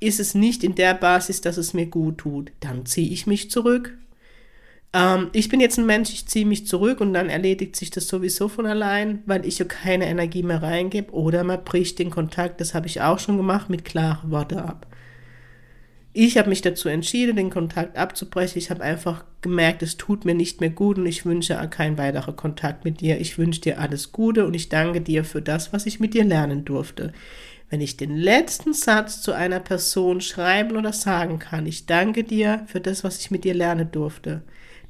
ist 0.00 0.20
es 0.20 0.34
nicht 0.34 0.64
in 0.64 0.74
der 0.74 0.94
Basis, 0.94 1.42
dass 1.42 1.58
es 1.58 1.74
mir 1.74 1.86
gut 1.86 2.18
tut. 2.18 2.52
Dann 2.60 2.86
ziehe 2.86 3.10
ich 3.10 3.26
mich 3.26 3.50
zurück, 3.50 3.96
ähm, 4.94 5.28
ich 5.32 5.48
bin 5.48 5.60
jetzt 5.60 5.78
ein 5.78 5.86
Mensch, 5.86 6.10
ich 6.12 6.26
ziehe 6.26 6.46
mich 6.46 6.66
zurück 6.66 7.00
und 7.00 7.12
dann 7.12 7.28
erledigt 7.28 7.76
sich 7.76 7.90
das 7.90 8.08
sowieso 8.08 8.48
von 8.48 8.64
allein, 8.64 9.22
weil 9.26 9.44
ich 9.44 9.58
ja 9.58 9.66
keine 9.66 10.06
Energie 10.06 10.44
mehr 10.44 10.62
reingebe 10.62 11.12
oder 11.12 11.42
man 11.44 11.64
bricht 11.64 11.98
den 11.98 12.10
Kontakt, 12.10 12.60
das 12.60 12.74
habe 12.74 12.86
ich 12.86 13.02
auch 13.02 13.18
schon 13.18 13.36
gemacht, 13.36 13.68
mit 13.68 13.84
klaren 13.84 14.30
Worten 14.30 14.58
ab. 14.58 14.86
Ich 16.16 16.38
habe 16.38 16.48
mich 16.48 16.62
dazu 16.62 16.88
entschieden, 16.88 17.34
den 17.34 17.50
Kontakt 17.50 17.98
abzubrechen. 17.98 18.56
Ich 18.56 18.70
habe 18.70 18.84
einfach 18.84 19.24
gemerkt, 19.40 19.82
es 19.82 19.96
tut 19.96 20.24
mir 20.24 20.36
nicht 20.36 20.60
mehr 20.60 20.70
gut 20.70 20.96
und 20.96 21.06
ich 21.06 21.26
wünsche 21.26 21.54
keinen 21.70 21.98
weiteren 21.98 22.36
Kontakt 22.36 22.84
mit 22.84 23.00
dir. 23.00 23.20
Ich 23.20 23.36
wünsche 23.36 23.62
dir 23.62 23.80
alles 23.80 24.12
Gute 24.12 24.46
und 24.46 24.54
ich 24.54 24.68
danke 24.68 25.00
dir 25.00 25.24
für 25.24 25.42
das, 25.42 25.72
was 25.72 25.86
ich 25.86 25.98
mit 25.98 26.14
dir 26.14 26.22
lernen 26.22 26.64
durfte. 26.64 27.12
Wenn 27.68 27.80
ich 27.80 27.96
den 27.96 28.16
letzten 28.16 28.74
Satz 28.74 29.22
zu 29.22 29.32
einer 29.32 29.58
Person 29.58 30.20
schreiben 30.20 30.76
oder 30.76 30.92
sagen 30.92 31.40
kann, 31.40 31.66
ich 31.66 31.86
danke 31.86 32.22
dir 32.22 32.62
für 32.68 32.80
das, 32.80 33.02
was 33.02 33.18
ich 33.18 33.32
mit 33.32 33.42
dir 33.42 33.54
lernen 33.54 33.90
durfte, 33.90 34.42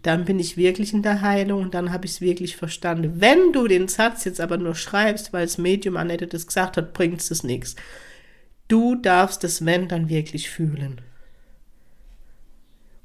dann 0.04 0.26
bin 0.26 0.38
ich 0.38 0.58
wirklich 0.58 0.92
in 0.92 1.02
der 1.02 1.22
Heilung 1.22 1.62
und 1.62 1.74
dann 1.74 1.90
habe 1.90 2.04
ich 2.04 2.12
es 2.12 2.20
wirklich 2.20 2.56
verstanden. 2.56 3.22
Wenn 3.22 3.52
du 3.52 3.66
den 3.66 3.88
Satz 3.88 4.24
jetzt 4.24 4.40
aber 4.40 4.58
nur 4.58 4.74
schreibst, 4.74 5.32
weil 5.32 5.46
das 5.46 5.56
Medium 5.56 5.96
Annette 5.96 6.26
das 6.26 6.46
gesagt 6.46 6.76
hat, 6.76 6.92
bringt 6.92 7.22
es 7.22 7.42
nichts. 7.42 7.74
Du 8.68 8.96
darfst 8.96 9.42
das 9.42 9.64
Wenn 9.64 9.88
dann 9.88 10.10
wirklich 10.10 10.50
fühlen. 10.50 11.00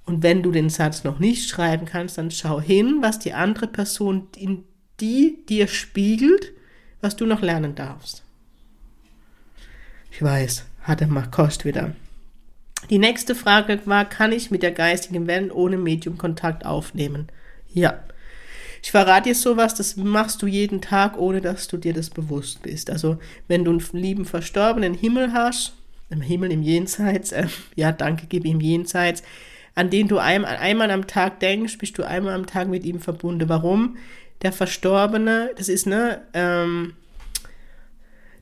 Und 0.05 0.23
wenn 0.23 0.43
du 0.43 0.51
den 0.51 0.69
Satz 0.69 1.05
noch 1.05 1.19
nicht 1.19 1.49
schreiben 1.49 1.85
kannst, 1.85 2.17
dann 2.17 2.31
schau 2.31 2.59
hin, 2.59 2.97
was 2.99 3.17
die 3.17 3.31
andere 3.31 3.67
Person 3.67 4.27
in 4.35 4.65
die 4.99 5.45
dir 5.47 5.67
spiegelt, 5.67 6.51
was 6.99 7.15
du 7.15 7.25
noch 7.25 7.41
lernen 7.41 7.75
darfst. 7.75 8.23
Ich 10.11 10.21
weiß, 10.21 10.65
hat 10.81 10.99
er 10.99 11.07
mal 11.07 11.29
Kost 11.31 11.63
wieder. 11.63 11.95
Die 12.89 12.97
nächste 12.97 13.35
Frage 13.35 13.79
war, 13.85 14.05
kann 14.05 14.31
ich 14.31 14.51
mit 14.51 14.63
der 14.63 14.71
geistigen 14.71 15.27
Welt 15.27 15.53
ohne 15.53 15.77
Medium 15.77 16.17
Kontakt 16.17 16.65
aufnehmen? 16.65 17.27
Ja. 17.73 18.03
Ich 18.81 18.91
verrate 18.91 19.29
dir 19.29 19.35
sowas, 19.35 19.75
das 19.75 19.97
machst 19.97 20.41
du 20.41 20.47
jeden 20.47 20.81
Tag, 20.81 21.17
ohne 21.17 21.41
dass 21.41 21.67
du 21.67 21.77
dir 21.77 21.93
das 21.93 22.09
bewusst 22.09 22.61
bist. 22.61 22.89
Also, 22.89 23.19
wenn 23.47 23.65
du 23.65 23.71
einen 23.71 23.81
lieben 23.91 24.25
verstorbenen 24.25 24.93
Himmel 24.93 25.33
hast, 25.33 25.73
im 26.09 26.21
Himmel 26.21 26.51
im 26.51 26.63
Jenseits, 26.63 27.31
äh, 27.33 27.47
ja, 27.75 27.91
danke, 27.91 28.25
gib 28.27 28.45
ihm 28.45 28.61
Jenseits, 28.61 29.21
an 29.75 29.89
den 29.89 30.07
du 30.07 30.17
ein, 30.17 30.45
einmal 30.45 30.91
am 30.91 31.07
Tag 31.07 31.39
denkst, 31.39 31.77
bist 31.77 31.97
du 31.97 32.03
einmal 32.03 32.33
am 32.33 32.47
Tag 32.47 32.67
mit 32.67 32.85
ihm 32.85 32.99
verbunden. 32.99 33.49
Warum? 33.49 33.97
Der 34.41 34.53
Verstorbene, 34.53 35.51
das 35.57 35.67
ist, 35.67 35.85
ne, 35.85 36.21
ähm, 36.33 36.93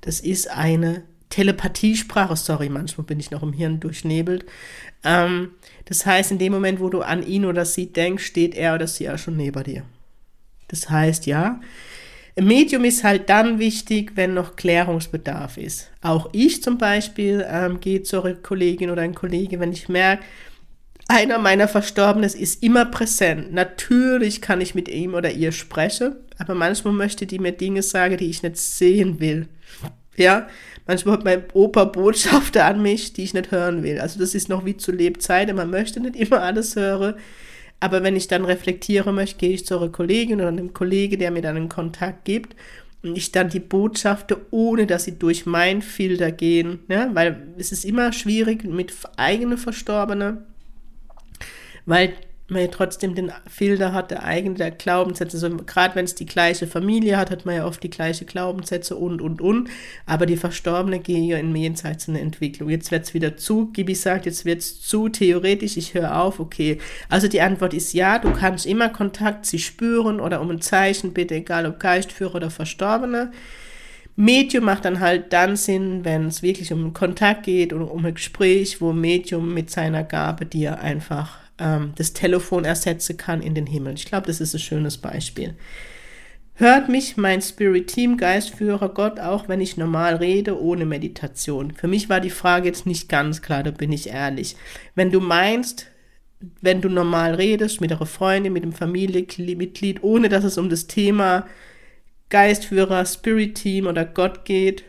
das 0.01 0.20
ist 0.20 0.50
eine 0.50 1.03
Telepathiesprache, 1.29 2.36
sorry, 2.36 2.69
manchmal 2.69 3.05
bin 3.05 3.19
ich 3.19 3.31
noch 3.31 3.43
im 3.43 3.53
Hirn 3.53 3.79
durchnebelt. 3.79 4.46
Ähm, 5.03 5.51
das 5.86 6.05
heißt, 6.05 6.31
in 6.31 6.38
dem 6.38 6.53
Moment, 6.53 6.79
wo 6.79 6.89
du 6.89 7.01
an 7.01 7.25
ihn 7.25 7.46
oder 7.46 7.65
sie 7.65 7.91
denkst, 7.91 8.25
steht 8.25 8.55
er 8.55 8.75
oder 8.75 8.88
sie 8.88 9.05
ja 9.05 9.17
schon 9.17 9.38
neben 9.38 9.63
dir. 9.63 9.84
Das 10.67 10.89
heißt, 10.89 11.25
ja, 11.25 11.62
ein 12.38 12.46
Medium 12.46 12.84
ist 12.84 13.03
halt 13.03 13.29
dann 13.29 13.57
wichtig, 13.57 14.12
wenn 14.15 14.34
noch 14.34 14.55
Klärungsbedarf 14.55 15.57
ist. 15.57 15.89
Auch 16.01 16.29
ich 16.34 16.62
zum 16.62 16.77
Beispiel 16.77 17.46
ähm, 17.50 17.79
gehe 17.79 18.03
zur 18.03 18.31
Kollegin 18.43 18.91
oder 18.91 19.01
ein 19.01 19.15
Kollege, 19.15 19.60
wenn 19.60 19.72
ich 19.72 19.89
merke, 19.89 20.24
einer 21.07 21.39
meiner 21.39 21.67
Verstorbenen 21.67 22.29
ist 22.29 22.62
immer 22.62 22.86
präsent. 22.86 23.53
Natürlich 23.53 24.41
kann 24.41 24.62
ich 24.62 24.75
mit 24.75 24.89
ihm 24.89 25.13
oder 25.13 25.31
ihr 25.31 25.51
sprechen, 25.51 26.15
aber 26.38 26.53
manchmal 26.53 26.93
möchte 26.93 27.25
die 27.25 27.39
mir 27.39 27.53
Dinge 27.53 27.81
sagen, 27.81 28.17
die 28.17 28.29
ich 28.29 28.43
nicht 28.43 28.57
sehen 28.57 29.19
will. 29.19 29.48
Ja, 30.15 30.48
manchmal 30.88 31.17
hat 31.17 31.25
mein 31.25 31.44
Opa 31.53 31.86
Botschafter 31.86 32.65
an 32.65 32.82
mich, 32.82 33.13
die 33.13 33.24
ich 33.24 33.34
nicht 33.34 33.51
hören 33.51 33.84
will. 33.84 34.00
Also 34.00 34.20
das 34.20 34.34
ist 34.34 34.50
noch 34.50 34.65
wie 34.65 34.77
zu 34.77 34.91
Lebzeiten. 34.91 35.56
Man 35.56 35.70
möchte 35.70 36.00
nicht 36.00 36.15
immer 36.15 36.41
alles 36.41 36.75
hören. 36.75 37.15
Aber 37.79 38.03
wenn 38.03 38.15
ich 38.15 38.27
dann 38.27 38.46
reflektieren 38.46 39.13
möchte, 39.13 39.38
gehe 39.38 39.53
ich 39.53 39.65
zu 39.65 39.77
einer 39.77 39.89
Kollegin 39.89 40.39
oder 40.39 40.48
einem 40.48 40.74
Kollege, 40.74 41.17
der 41.17 41.32
mir 41.32 41.41
dann 41.41 41.58
einen 41.58 41.70
Kontakt 41.70 42.25
gibt 42.25 42.56
und 43.03 43.17
ich 43.17 43.32
dann 43.32 43.50
die 43.50 43.60
Botschaften, 43.60 44.38
ohne 44.50 44.88
dass 44.88 45.03
sie 45.03 45.20
durch 45.20 45.46
meinen 45.46 45.84
Filter 45.84 46.32
gehen, 46.32 46.79
ne? 46.88 47.10
weil 47.13 47.48
es 47.58 47.72
ist 47.72 47.86
immer 47.86 48.12
schwierig 48.13 48.63
mit 48.63 48.94
eigenen 49.17 49.60
Verstorbenen, 49.60 50.39
weil 51.86 52.13
man 52.50 52.62
ja 52.62 52.68
trotzdem 52.68 53.13
den 53.13 53.32
Filter 53.50 53.92
hat, 53.92 54.12
der 54.12 54.24
eigene 54.24 54.56
der 54.56 54.72
Glaubenssätze. 54.72 55.36
Also 55.38 55.58
gerade 55.66 55.96
wenn 55.96 56.06
es 56.06 56.16
die 56.16 56.25
gleiche 56.25 56.66
Familie 56.66 57.18
hat, 57.18 57.30
hat 57.30 57.46
man 57.46 57.56
ja 57.56 57.66
oft 57.66 57.84
die 57.84 57.89
gleiche 57.89 58.25
Glaubenssätze 58.25 58.96
und, 58.96 59.22
und, 59.22 59.42
und. 59.42 59.70
Aber 60.06 60.25
die 60.25 60.38
Verstorbene 60.38 61.00
gehen 61.00 61.25
ja 61.25 61.38
in 61.38 61.56
Jenseits 61.56 62.08
eine 62.08 62.22
Entwicklung. 62.22 62.70
Jetzt 62.70 62.92
wird 62.92 63.04
es 63.04 63.13
wieder 63.13 63.36
zu, 63.36 63.68
Gibi 63.72 63.96
sagt, 63.96 64.25
jetzt 64.25 64.46
wird 64.46 64.60
es 64.60 64.82
zu 64.82 65.10
theoretisch, 65.10 65.75
ich 65.75 65.94
höre 65.94 66.22
auf, 66.22 66.39
okay. 66.39 66.77
Also 67.10 67.27
die 67.27 67.42
Antwort 67.42 67.74
ist 67.74 67.94
ja, 67.94 68.18
du 68.18 68.32
kannst 68.32 68.66
immer 68.66 68.89
Kontakt 68.89 69.46
sie 69.46 69.60
spüren 69.60 70.22
oder 70.22 70.39
um 70.39 70.50
ein 70.50 70.62
Zeichen 70.62 71.13
bitte, 71.13 71.36
egal 71.36 71.66
ob 71.66 71.80
Geistführer 71.80 72.36
oder 72.36 72.50
Verstorbene. 72.50 73.32
Medium 74.16 74.63
macht 74.63 74.86
dann 74.86 75.00
halt 75.00 75.32
dann 75.32 75.56
Sinn, 75.58 76.04
wenn 76.04 76.27
es 76.27 76.42
wirklich 76.42 76.74
um 76.74 76.94
Kontakt 76.94 77.44
geht 77.44 77.72
und 77.72 77.84
um 77.84 78.04
ein 78.04 78.16
Gespräch, 78.16 78.82
wo 78.82 78.92
Medium 78.94 79.54
mit 79.54 79.70
seiner 79.70 80.04
Gabe 80.04 80.46
dir 80.48 80.80
einfach 80.80 81.47
ähm, 81.59 81.93
das 81.95 82.13
Telefon 82.13 82.65
ersetzen 82.65 83.17
kann 83.17 83.41
in 83.41 83.55
den 83.55 83.67
Himmel. 83.67 83.95
Ich 83.95 84.05
glaube, 84.05 84.27
das 84.27 84.41
ist 84.41 84.53
ein 84.53 84.59
schönes 84.59 84.97
Beispiel. 84.97 85.55
Hört 86.59 86.89
mich 86.89 87.17
mein 87.17 87.43
Spirit 87.43 87.87
Team 87.87 88.17
Geistführer 88.17 88.89
Gott 88.89 89.19
auch, 89.19 89.47
wenn 89.47 89.61
ich 89.61 89.77
normal 89.77 90.15
rede, 90.15 90.59
ohne 90.59 90.85
Meditation? 90.85 91.71
Für 91.71 91.87
mich 91.87 92.09
war 92.09 92.19
die 92.19 92.31
Frage 92.31 92.67
jetzt 92.67 92.87
nicht 92.87 93.09
ganz 93.09 93.43
klar, 93.43 93.61
da 93.61 93.69
bin 93.69 93.91
ich 93.91 94.09
ehrlich. 94.09 94.55
Wenn 94.95 95.11
du 95.11 95.19
meinst, 95.19 95.85
wenn 96.61 96.81
du 96.81 96.89
normal 96.89 97.35
redest 97.35 97.79
mit 97.79 97.91
einer 97.91 98.05
Freundin, 98.07 98.53
mit 98.53 98.63
einem 98.63 98.73
Familienmitglied, 98.73 100.01
ohne 100.01 100.29
dass 100.29 100.43
es 100.43 100.57
um 100.57 100.69
das 100.69 100.87
Thema 100.87 101.45
Geistführer, 102.29 103.05
Spirit 103.05 103.55
Team 103.55 103.85
oder 103.85 104.03
Gott 104.03 104.43
geht, 104.43 104.83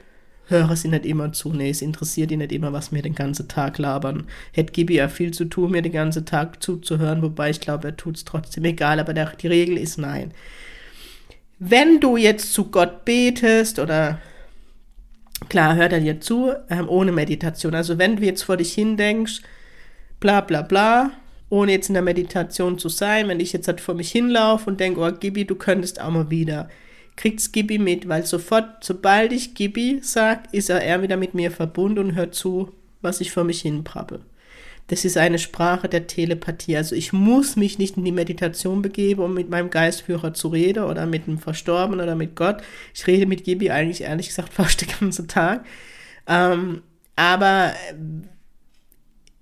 höre 0.49 0.75
sie 0.77 0.89
nicht 0.89 1.07
immer 1.07 1.33
zu. 1.33 1.53
Nee, 1.53 1.71
es 1.71 1.83
interessiert 1.83 2.31
ihn 2.31 2.39
nicht 2.39 2.53
immer, 2.53 2.73
was 2.73 2.93
wir 2.93 3.03
den 3.03 3.15
ganzen 3.15 3.49
Tag 3.49 3.79
labern. 3.79 4.27
Hätte 4.53 4.73
Gibi 4.73 4.97
ja 4.97 5.09
viel 5.09 5.33
zu 5.33 5.45
tun, 5.45 5.71
mir 5.71 5.83
den 5.83 5.93
ganzen 5.93 6.27
Tag 6.27 6.63
zuzuhören, 6.63 7.23
wobei 7.23 7.51
ich 7.51 7.61
glaube, 7.61 7.89
er 7.89 7.97
tut 7.97 8.17
es 8.17 8.25
trotzdem 8.25 8.65
egal, 8.65 8.99
aber 8.99 9.15
der, 9.15 9.33
die 9.37 9.47
Regel 9.47 9.77
ist 9.77 9.99
nein. 9.99 10.33
Wenn 11.59 12.01
du 12.01 12.17
jetzt 12.17 12.53
zu 12.53 12.71
Gott 12.71 13.05
betest 13.05 13.79
oder 13.79 14.21
klar, 15.49 15.77
hört 15.77 15.93
er 15.93 16.01
dir 16.01 16.21
zu, 16.21 16.53
ähm, 16.71 16.89
ohne 16.89 17.13
Meditation. 17.13 17.75
Also 17.75 17.99
wenn 17.99 18.17
du 18.17 18.25
jetzt 18.25 18.43
vor 18.43 18.57
dich 18.57 18.73
hindenkst, 18.73 19.43
bla 20.21 20.41
bla 20.41 20.63
bla, 20.63 21.11
ohne 21.51 21.73
jetzt 21.73 21.89
in 21.89 21.95
der 21.95 22.03
Meditation 22.03 22.79
zu 22.79 22.89
sein, 22.89 23.29
wenn 23.29 23.41
ich 23.41 23.53
jetzt 23.53 23.69
halt 23.69 23.81
vor 23.81 23.95
mich 23.95 24.11
hinlaufe 24.11 24.71
und 24.71 24.81
denke, 24.81 25.01
oh 25.01 25.13
Gibi, 25.13 25.45
du 25.45 25.55
könntest 25.55 26.01
auch 26.01 26.11
mal 26.11 26.31
wieder 26.31 26.69
kriegt's 27.19 27.53
Gibi 27.53 27.79
mit, 27.79 28.09
weil 28.09 28.25
sofort, 28.25 28.83
sobald 28.83 29.33
ich 29.33 29.55
Gibi 29.55 29.99
sag, 30.03 30.55
ist 30.55 30.71
er 30.71 30.81
eher 30.81 31.03
wieder 31.03 31.17
mit 31.17 31.35
mir 31.35 31.51
verbunden 31.51 31.99
und 31.99 32.15
hört 32.15 32.35
zu, 32.35 32.73
was 33.03 33.21
ich 33.21 33.33
vor 33.33 33.45
mich 33.45 33.61
hin 33.61 33.85
prappe. 33.85 34.21
Das 34.87 35.05
ist 35.05 35.19
eine 35.19 35.39
Sprache 35.39 35.89
der 35.89 36.07
Telepathie. 36.07 36.77
Also 36.77 36.95
ich 36.95 37.13
muss 37.13 37.57
mich 37.57 37.79
nicht 37.79 37.97
in 37.97 38.05
die 38.05 38.13
Meditation 38.13 38.83
begeben, 38.83 39.21
um 39.21 39.35
mit 39.35 39.51
meinem 39.51 39.69
Geistführer 39.69 40.33
zu 40.33 40.49
reden 40.49 40.85
oder 40.85 41.07
mit 41.07 41.27
einem 41.27 41.39
Verstorbenen 41.39 42.01
oder 42.01 42.15
mit 42.15 42.37
Gott. 42.37 42.63
Ich 42.95 43.07
rede 43.07 43.27
mit 43.27 43.45
Gibi 43.45 43.71
eigentlich 43.71 44.03
ehrlich 44.03 44.29
gesagt 44.29 44.53
fast 44.55 44.81
den 44.81 44.89
ganzen 44.99 45.29
Tag. 45.29 45.67
Ähm, 46.27 46.83
aber 47.17 47.73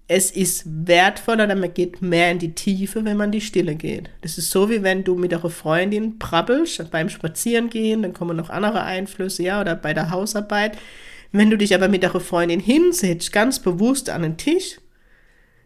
es 0.09 0.31
ist 0.31 0.65
wertvoller, 0.67 1.53
man 1.55 1.75
geht 1.75 2.01
mehr 2.01 2.31
in 2.31 2.39
die 2.39 2.55
Tiefe, 2.55 3.05
wenn 3.05 3.17
man 3.17 3.33
die 3.33 3.41
Stille 3.41 3.75
geht. 3.75 4.09
Das 4.21 4.39
ist 4.39 4.53
so, 4.53 4.71
wie 4.71 4.83
wenn 4.85 5.03
du 5.03 5.17
mit 5.17 5.35
einer 5.35 5.51
Freundin 5.51 6.19
brabbelst 6.19 6.91
beim 6.93 7.09
Spazierengehen, 7.09 8.03
dann 8.03 8.13
kommen 8.13 8.37
noch 8.37 8.51
andere 8.51 8.85
Einflüsse, 8.85 9.43
ja, 9.43 9.61
oder 9.61 9.75
bei 9.75 9.95
der 9.95 10.11
Hausarbeit. 10.11 10.79
Wenn 11.33 11.51
du 11.51 11.59
dich 11.59 11.75
aber 11.75 11.89
mit 11.89 12.05
einer 12.05 12.21
Freundin 12.21 12.61
hinsetzt, 12.61 13.33
ganz 13.33 13.59
bewusst 13.59 14.09
an 14.09 14.23
den 14.23 14.37
Tisch, 14.37 14.79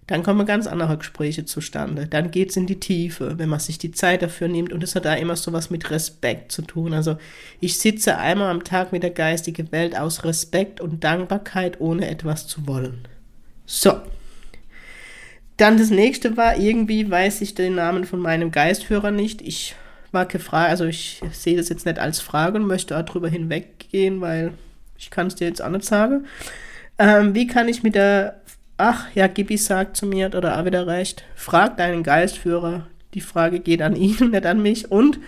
dann 0.06 0.22
kommen 0.24 0.44
ganz 0.46 0.66
andere 0.66 0.96
Gespräche 0.96 1.44
zustande. 1.44 2.06
Dann 2.08 2.32
geht's 2.32 2.56
in 2.56 2.66
die 2.66 2.80
Tiefe, 2.80 3.38
wenn 3.38 3.48
man 3.48 3.60
sich 3.60 3.78
die 3.78 3.92
Zeit 3.92 4.22
dafür 4.22 4.48
nimmt. 4.48 4.72
Und 4.72 4.82
es 4.82 4.96
hat 4.96 5.04
da 5.04 5.14
immer 5.14 5.36
so 5.36 5.52
was 5.52 5.70
mit 5.70 5.88
Respekt 5.90 6.50
zu 6.50 6.62
tun. 6.62 6.94
Also 6.94 7.16
ich 7.60 7.78
sitze 7.78 8.16
einmal 8.16 8.50
am 8.50 8.64
Tag 8.64 8.90
mit 8.90 9.04
der 9.04 9.10
geistigen 9.10 9.70
Welt 9.70 9.96
aus 9.96 10.24
Respekt 10.24 10.80
und 10.80 11.04
Dankbarkeit, 11.04 11.80
ohne 11.80 12.08
etwas 12.08 12.48
zu 12.48 12.66
wollen. 12.66 13.06
So. 13.66 14.00
Dann 15.60 15.76
das 15.76 15.90
nächste 15.90 16.38
war, 16.38 16.56
irgendwie 16.56 17.10
weiß 17.10 17.42
ich 17.42 17.54
den 17.54 17.74
Namen 17.74 18.06
von 18.06 18.18
meinem 18.18 18.50
Geistführer 18.50 19.10
nicht. 19.10 19.42
Ich 19.42 19.74
war 20.10 20.24
gefragt, 20.24 20.70
also 20.70 20.86
ich 20.86 21.20
sehe 21.32 21.58
das 21.58 21.68
jetzt 21.68 21.84
nicht 21.84 21.98
als 21.98 22.18
Frage 22.18 22.56
und 22.56 22.66
möchte 22.66 22.94
darüber 22.94 23.28
hinweggehen, 23.28 24.22
weil 24.22 24.52
ich 24.96 25.10
kann 25.10 25.26
es 25.26 25.34
dir 25.34 25.46
jetzt 25.46 25.60
auch 25.60 25.68
nicht 25.68 25.84
sagen. 25.84 26.24
Ähm, 26.98 27.34
wie 27.34 27.46
kann 27.46 27.68
ich 27.68 27.82
mit 27.82 27.94
der, 27.94 28.40
ach 28.78 29.08
ja, 29.14 29.26
Gibi 29.26 29.58
sagt 29.58 29.98
zu 29.98 30.06
mir, 30.06 30.34
oder 30.34 30.58
auch 30.58 30.64
wieder 30.64 30.86
recht, 30.86 31.24
frag 31.34 31.76
deinen 31.76 32.04
Geistführer. 32.04 32.86
Die 33.12 33.20
Frage 33.20 33.60
geht 33.60 33.82
an 33.82 33.96
ihn 33.96 34.16
und 34.18 34.30
nicht 34.30 34.46
an 34.46 34.62
mich. 34.62 34.90
Und 34.90 35.18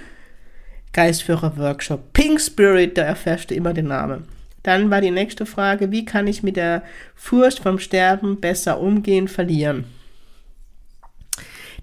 Geistführer-Workshop. 0.95 2.15
Pink 2.15 2.41
Spirit, 2.41 2.97
da 2.97 3.03
erfährst 3.03 3.51
du 3.51 3.55
immer 3.55 3.75
den 3.75 3.89
Namen. 3.89 4.25
Dann 4.63 4.91
war 4.91 5.03
die 5.03 5.11
nächste 5.11 5.45
Frage, 5.45 5.91
wie 5.91 6.07
kann 6.07 6.27
ich 6.27 6.43
mit 6.43 6.57
der 6.57 6.83
Furcht 7.15 7.59
vom 7.59 7.79
Sterben 7.79 8.41
besser 8.41 8.81
umgehen, 8.81 9.29
verlieren? 9.29 9.85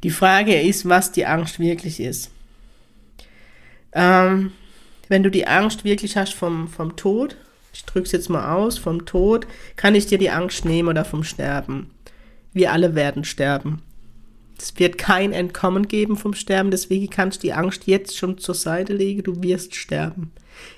Die 0.04 0.12
Frage 0.12 0.60
ist, 0.60 0.88
was 0.88 1.12
die 1.12 1.26
Angst 1.26 1.60
wirklich 1.60 2.00
ist. 2.00 2.32
Ähm, 3.92 4.52
wenn 5.08 5.24
du 5.24 5.32
die 5.32 5.48
Angst 5.48 5.84
wirklich 5.84 6.16
hast 6.16 6.34
vom, 6.34 6.68
vom 6.68 6.96
Tod, 6.96 7.36
ich 7.74 7.84
drücke 7.86 8.06
es 8.06 8.12
jetzt 8.12 8.30
mal 8.30 8.54
aus, 8.56 8.78
vom 8.78 9.06
Tod, 9.06 9.48
kann 9.76 9.96
ich 9.96 10.06
dir 10.06 10.18
die 10.18 10.30
Angst 10.30 10.66
nehmen 10.66 10.90
oder 10.90 11.04
vom 11.04 11.24
Sterben. 11.24 11.90
Wir 12.54 12.72
alle 12.72 12.96
werden 12.96 13.24
sterben. 13.24 13.82
Es 14.58 14.78
wird 14.78 14.98
kein 14.98 15.32
Entkommen 15.32 15.88
geben 15.88 16.18
vom 16.18 16.34
Sterben, 16.34 16.72
deswegen 16.72 17.10
kannst 17.10 17.44
du 17.44 17.48
die 17.48 17.54
Angst 17.54 17.88
jetzt 17.88 18.18
schon 18.18 18.38
zur 18.38 18.56
Seite 18.56 18.94
legen, 18.94 19.24
du 19.24 19.42
wirst 19.42 19.76
sterben. 19.76 20.32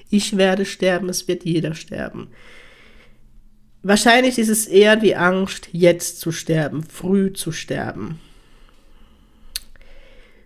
Ich 0.09 0.37
werde 0.37 0.65
sterben, 0.65 1.09
es 1.09 1.27
wird 1.27 1.45
jeder 1.45 1.73
sterben. 1.73 2.27
Wahrscheinlich 3.81 4.37
ist 4.37 4.49
es 4.49 4.67
eher 4.67 4.95
die 4.95 5.15
Angst, 5.15 5.69
jetzt 5.71 6.19
zu 6.19 6.31
sterben, 6.31 6.83
früh 6.83 7.33
zu 7.33 7.51
sterben. 7.51 8.19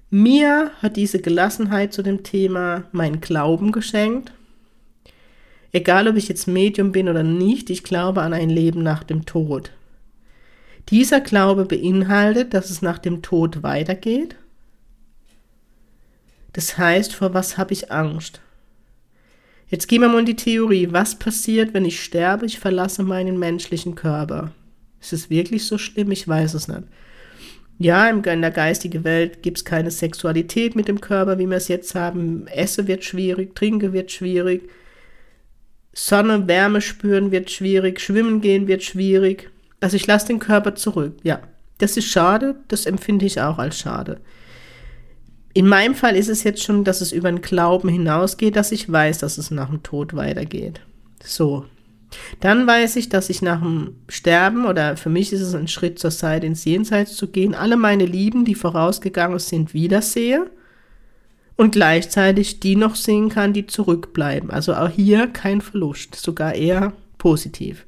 Mir 0.09 0.71
hat 0.81 0.97
diese 0.97 1.19
Gelassenheit 1.19 1.93
zu 1.93 2.03
dem 2.03 2.23
Thema 2.23 2.83
mein 2.91 3.21
Glauben 3.21 3.71
geschenkt. 3.71 4.31
Egal, 5.71 6.07
ob 6.07 6.15
ich 6.15 6.29
jetzt 6.29 6.47
Medium 6.47 6.91
bin 6.91 7.09
oder 7.09 7.23
nicht, 7.23 7.69
ich 7.69 7.83
glaube 7.83 8.21
an 8.21 8.33
ein 8.33 8.49
Leben 8.49 8.81
nach 8.81 9.03
dem 9.03 9.25
Tod. 9.25 9.71
Dieser 10.89 11.19
Glaube 11.19 11.65
beinhaltet, 11.65 12.53
dass 12.53 12.69
es 12.69 12.81
nach 12.81 12.99
dem 12.99 13.21
Tod 13.21 13.63
weitergeht. 13.63 14.35
Das 16.53 16.77
heißt, 16.77 17.13
vor 17.13 17.33
was 17.33 17.57
habe 17.57 17.73
ich 17.73 17.91
Angst? 17.91 18.39
Jetzt 19.67 19.87
gehen 19.87 20.01
wir 20.01 20.09
mal 20.09 20.19
in 20.19 20.25
die 20.25 20.35
Theorie. 20.35 20.89
Was 20.91 21.17
passiert, 21.17 21.73
wenn 21.73 21.85
ich 21.85 22.01
sterbe? 22.01 22.45
Ich 22.45 22.59
verlasse 22.59 23.03
meinen 23.03 23.39
menschlichen 23.39 23.95
Körper. 23.95 24.51
Ist 25.01 25.11
es 25.11 25.29
wirklich 25.29 25.65
so 25.65 25.77
schlimm? 25.77 26.11
Ich 26.11 26.27
weiß 26.27 26.53
es 26.53 26.67
nicht. 26.67 26.83
Ja, 27.77 28.09
in 28.09 28.23
der 28.23 28.51
geistigen 28.51 29.03
Welt 29.03 29.43
gibt 29.43 29.57
es 29.57 29.65
keine 29.65 29.91
Sexualität 29.91 30.75
mit 30.75 30.87
dem 30.87 31.01
Körper, 31.01 31.37
wie 31.39 31.47
wir 31.47 31.57
es 31.57 31.67
jetzt 31.67 31.93
haben. 31.93 32.47
Essen 32.47 32.87
wird 32.87 33.03
schwierig, 33.03 33.53
Trinken 33.55 33.91
wird 33.91 34.11
schwierig, 34.11 34.69
Sonne, 35.93 36.47
Wärme 36.47 36.81
spüren 36.81 37.31
wird 37.31 37.51
schwierig, 37.51 37.99
Schwimmen 37.99 38.41
gehen 38.41 38.67
wird 38.67 38.83
schwierig. 38.83 39.49
Also 39.81 39.97
ich 39.97 40.07
lasse 40.07 40.27
den 40.27 40.39
Körper 40.39 40.75
zurück. 40.75 41.17
Ja, 41.23 41.41
das 41.77 41.97
ist 41.97 42.05
schade, 42.05 42.55
das 42.69 42.85
empfinde 42.85 43.25
ich 43.25 43.41
auch 43.41 43.57
als 43.57 43.77
schade. 43.77 44.21
In 45.53 45.67
meinem 45.67 45.95
Fall 45.95 46.15
ist 46.17 46.27
es 46.27 46.43
jetzt 46.43 46.63
schon, 46.63 46.83
dass 46.83 46.99
es 46.99 47.11
über 47.13 47.31
den 47.31 47.41
Glauben 47.41 47.87
hinausgeht, 47.87 48.55
dass 48.57 48.73
ich 48.73 48.91
weiß, 48.91 49.19
dass 49.19 49.37
es 49.37 49.51
nach 49.51 49.69
dem 49.69 49.83
Tod 49.83 50.13
weitergeht. 50.13 50.81
So, 51.23 51.65
dann 52.39 52.67
weiß 52.67 52.95
ich, 52.97 53.09
dass 53.09 53.29
ich 53.29 53.41
nach 53.41 53.61
dem 53.61 53.95
Sterben 54.07 54.65
oder 54.65 54.97
für 54.97 55.09
mich 55.09 55.33
ist 55.33 55.41
es 55.41 55.55
ein 55.55 55.67
Schritt 55.67 55.99
zur 55.99 56.11
Seite 56.11 56.47
ins 56.47 56.65
Jenseits 56.65 57.15
zu 57.15 57.27
gehen, 57.27 57.55
alle 57.55 57.77
meine 57.77 58.05
Lieben, 58.05 58.45
die 58.45 58.55
vorausgegangen 58.55 59.39
sind, 59.39 59.73
wiedersehe 59.73 60.49
und 61.55 61.71
gleichzeitig 61.71 62.59
die 62.59 62.75
noch 62.75 62.95
sehen 62.95 63.29
kann, 63.29 63.53
die 63.53 63.67
zurückbleiben. 63.67 64.51
Also 64.51 64.73
auch 64.73 64.89
hier 64.89 65.27
kein 65.27 65.61
Verlust, 65.61 66.15
sogar 66.15 66.53
eher 66.53 66.93
positiv. 67.17 67.85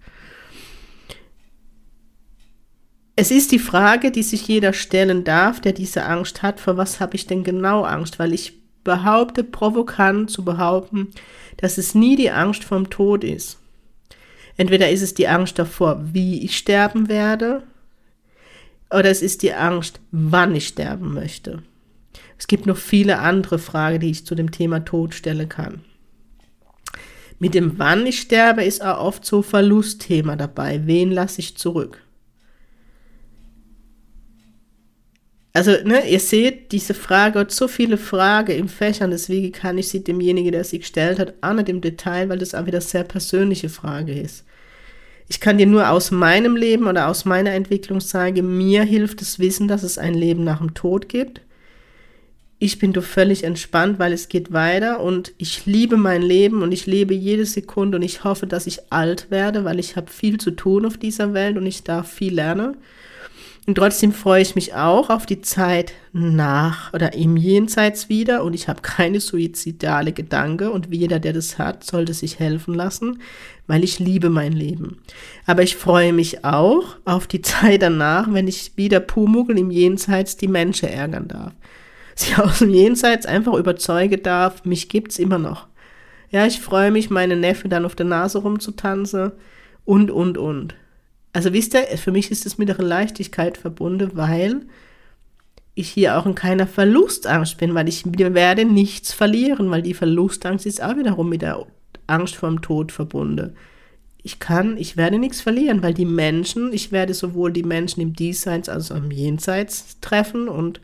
Es 3.16 3.32
ist 3.32 3.52
die 3.52 3.60
Frage, 3.60 4.12
die 4.12 4.22
sich 4.22 4.48
jeder 4.48 4.74
stellen 4.74 5.24
darf, 5.24 5.60
der 5.60 5.74
diese 5.74 6.06
Angst 6.06 6.44
hat, 6.44 6.60
vor 6.60 6.78
was 6.78 7.00
habe 7.00 7.16
ich 7.16 7.26
denn 7.26 7.44
genau 7.44 7.84
Angst? 7.84 8.20
Weil 8.20 8.32
ich 8.32 8.62
behaupte, 8.84 9.44
provokant 9.44 10.30
zu 10.30 10.46
behaupten, 10.46 11.10
dass 11.58 11.80
es 11.80 11.96
nie 11.96 12.16
die 12.16 12.30
Angst 12.30 12.64
vom 12.64 12.92
Tod 12.92 13.24
ist. 13.24 13.60
Entweder 14.58 14.90
ist 14.90 15.04
es 15.04 15.14
die 15.14 15.28
Angst 15.28 15.60
davor, 15.60 16.02
wie 16.14 16.44
ich 16.44 16.58
sterben 16.58 17.08
werde. 17.08 17.64
Oder 18.90 19.06
es 19.12 19.22
ist 19.22 19.44
die 19.44 19.54
Angst, 19.54 20.00
wann 20.12 20.56
ich 20.56 20.68
sterben 20.68 21.14
möchte. 21.14 21.62
Es 22.38 22.48
gibt 22.48 22.66
noch 22.66 22.78
viele 22.78 23.20
andere 23.20 23.60
Fragen, 23.60 24.00
die 24.00 24.12
ich 24.12 24.26
zu 24.26 24.36
dem 24.36 24.52
Thema 24.52 24.84
Tod 24.84 25.14
stellen 25.14 25.50
kann. 25.50 25.82
Mit 27.40 27.54
dem 27.54 27.78
Wann 27.78 28.06
ich 28.08 28.20
sterbe 28.20 28.64
ist 28.64 28.84
auch 28.84 29.00
oft 29.00 29.26
so 29.26 29.44
Verlustthema 29.44 30.36
dabei. 30.36 30.88
Wen 30.88 31.12
lasse 31.12 31.40
ich 31.40 31.56
zurück? 31.56 32.02
Also, 35.54 35.72
ne, 35.84 36.08
ihr 36.08 36.20
seht, 36.20 36.72
diese 36.72 36.94
Frage 36.94 37.40
hat 37.40 37.52
so 37.52 37.68
viele 37.68 37.98
Fragen 37.98 38.56
im 38.56 38.70
Fächern, 38.70 39.10
deswegen 39.10 39.52
kann 39.52 39.80
ich 39.80 39.88
sie 39.88 40.04
demjenigen, 40.04 40.52
der 40.52 40.64
sie 40.64 40.78
gestellt 40.80 41.18
hat, 41.18 41.34
auch 41.42 41.54
nicht 41.54 41.70
im 41.70 41.82
Detail, 41.82 42.30
weil 42.30 42.38
das 42.38 42.54
auch 42.54 42.68
wieder 42.68 42.80
sehr 42.80 43.04
persönliche 43.04 43.70
Frage 43.70 44.14
ist. 44.20 44.46
Ich 45.30 45.40
kann 45.40 45.58
dir 45.58 45.66
nur 45.68 45.90
aus 45.90 46.12
meinem 46.12 46.56
Leben 46.56 46.88
oder 46.88 47.10
aus 47.10 47.26
meiner 47.26 47.52
Entwicklung 47.52 48.00
sagen, 48.00 48.58
mir 48.58 48.84
hilft 48.84 49.20
das 49.22 49.40
Wissen, 49.40 49.68
dass 49.68 49.84
es 49.84 49.98
ein 49.98 50.14
Leben 50.14 50.44
nach 50.44 50.60
dem 50.60 50.74
Tod 50.74 51.10
gibt. 51.10 51.42
Ich 52.60 52.80
bin 52.80 52.94
doch 52.94 53.04
völlig 53.04 53.44
entspannt, 53.44 54.00
weil 54.00 54.14
es 54.14 54.30
geht 54.30 54.52
weiter 54.52 55.02
und 55.02 55.34
ich 55.38 55.66
liebe 55.66 55.96
mein 55.96 56.24
Leben 56.24 56.64
und 56.64 56.72
ich 56.72 56.88
lebe 56.88 57.14
jede 57.14 57.46
Sekunde 57.46 57.98
und 57.98 58.04
ich 58.04 58.24
hoffe, 58.24 58.48
dass 58.48 58.66
ich 58.66 58.92
alt 58.92 59.30
werde, 59.30 59.64
weil 59.64 59.80
ich 59.80 59.96
habe 59.96 60.10
viel 60.10 60.40
zu 60.40 60.52
tun 60.52 60.86
auf 60.86 60.98
dieser 60.98 61.34
Welt 61.34 61.58
und 61.58 61.68
ich 61.68 61.84
darf 61.84 62.12
viel 62.12 62.34
lernen. 62.34 62.78
Und 63.68 63.76
trotzdem 63.76 64.14
freue 64.14 64.42
ich 64.42 64.56
mich 64.56 64.76
auch 64.76 65.10
auf 65.10 65.26
die 65.26 65.42
Zeit 65.42 65.92
nach 66.14 66.94
oder 66.94 67.14
im 67.14 67.36
Jenseits 67.36 68.08
wieder 68.08 68.46
und 68.46 68.54
ich 68.54 68.70
habe 68.70 68.82
keine 68.82 69.20
suizidale 69.20 70.14
Gedanke 70.14 70.72
und 70.72 70.88
jeder, 70.90 71.20
der 71.20 71.34
das 71.34 71.60
hat, 71.60 71.84
sollte 71.84 72.14
sich 72.14 72.40
helfen 72.40 72.74
lassen, 72.74 73.22
weil 73.68 73.84
ich 73.84 74.00
liebe 74.00 74.30
mein 74.30 74.54
Leben. 74.54 75.02
Aber 75.46 75.64
ich 75.64 75.76
freue 75.76 76.14
mich 76.14 76.46
auch 76.46 76.96
auf 77.04 77.28
die 77.28 77.42
Zeit 77.42 77.82
danach, 77.82 78.32
wenn 78.32 78.48
ich 78.48 78.72
wieder 78.78 79.02
Pumuckel 79.02 79.60
im 79.60 79.70
Jenseits 79.70 80.38
die 80.38 80.48
Menschen 80.48 80.88
ärgern 80.88 81.28
darf. 81.28 81.52
Sie 82.16 82.36
aus 82.42 82.60
dem 82.60 82.70
Jenseits 82.70 83.26
einfach 83.26 83.56
überzeugen 83.56 84.24
darf, 84.24 84.64
mich 84.64 84.88
gibt's 84.88 85.20
immer 85.20 85.40
noch. 85.40 85.68
Ja, 86.30 86.46
ich 86.46 86.62
freue 86.62 86.92
mich, 86.92 87.10
meine 87.10 87.36
Neffe 87.36 87.68
dann 87.68 87.84
auf 87.84 87.96
der 87.96 88.06
Nase 88.06 88.38
rumzutanzen 88.38 89.34
und, 89.84 90.10
und, 90.10 90.38
und. 90.38 90.74
Also 91.38 91.54
wisst 91.54 91.76
ihr, 91.76 91.86
für 92.00 92.12
mich 92.12 92.32
ist 92.32 92.48
es 92.48 92.58
mit 92.58 92.72
einer 92.72 92.82
Leichtigkeit 92.82 93.60
verbunden, 93.60 94.10
weil 94.16 94.62
ich 95.76 95.88
hier 95.88 96.18
auch 96.18 96.26
in 96.26 96.34
keiner 96.34 96.66
Verlustangst 96.66 97.60
bin, 97.60 97.76
weil 97.76 97.88
ich 97.88 98.06
werde 98.08 98.66
nichts 98.66 99.14
verlieren, 99.14 99.70
weil 99.70 99.84
die 99.84 99.94
Verlustangst 99.94 100.66
ist 100.66 100.82
auch 100.82 100.98
wiederum 100.98 101.30
mit 101.30 101.44
der 101.44 101.64
Angst 102.08 102.38
vorm 102.38 102.64
Tod 102.64 102.92
verbunden. 102.92 103.56
Ich 104.24 104.40
kann, 104.40 104.78
ich 104.78 104.98
werde 104.98 105.20
nichts 105.20 105.40
verlieren, 105.40 105.84
weil 105.84 105.94
die 105.94 106.06
Menschen, 106.06 106.74
ich 106.74 106.92
werde 106.92 107.14
sowohl 107.14 107.54
die 107.54 107.62
Menschen 107.62 108.02
im 108.02 108.14
Diesseits 108.14 108.68
als 108.68 108.92
auch 108.92 108.96
im 108.96 109.12
Jenseits 109.12 110.00
treffen 110.02 110.48
und 110.48 110.82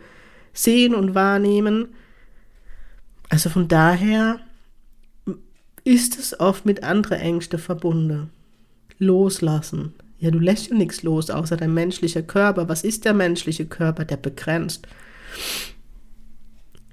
sehen 0.53 0.93
und 0.93 1.15
wahrnehmen. 1.15 1.95
Also 3.29 3.49
von 3.49 3.67
daher 3.67 4.39
ist 5.83 6.19
es 6.19 6.39
oft 6.39 6.67
mit 6.67 6.83
anderen 6.83 7.17
Ängsten 7.17 7.57
verbunden. 7.57 8.29
Loslassen, 8.99 9.95
ja, 10.23 10.31
du 10.31 10.39
lässt 10.39 10.69
ja 10.69 10.75
nichts 10.77 11.03
los, 11.03 11.29
außer 11.29 11.57
dein 11.57 11.73
menschlicher 11.73 12.21
Körper. 12.21 12.69
Was 12.69 12.85
ist 12.85 13.03
der 13.03 13.13
menschliche 13.13 13.65
Körper? 13.65 14.05
Der 14.05 14.15
begrenzt. 14.15 14.87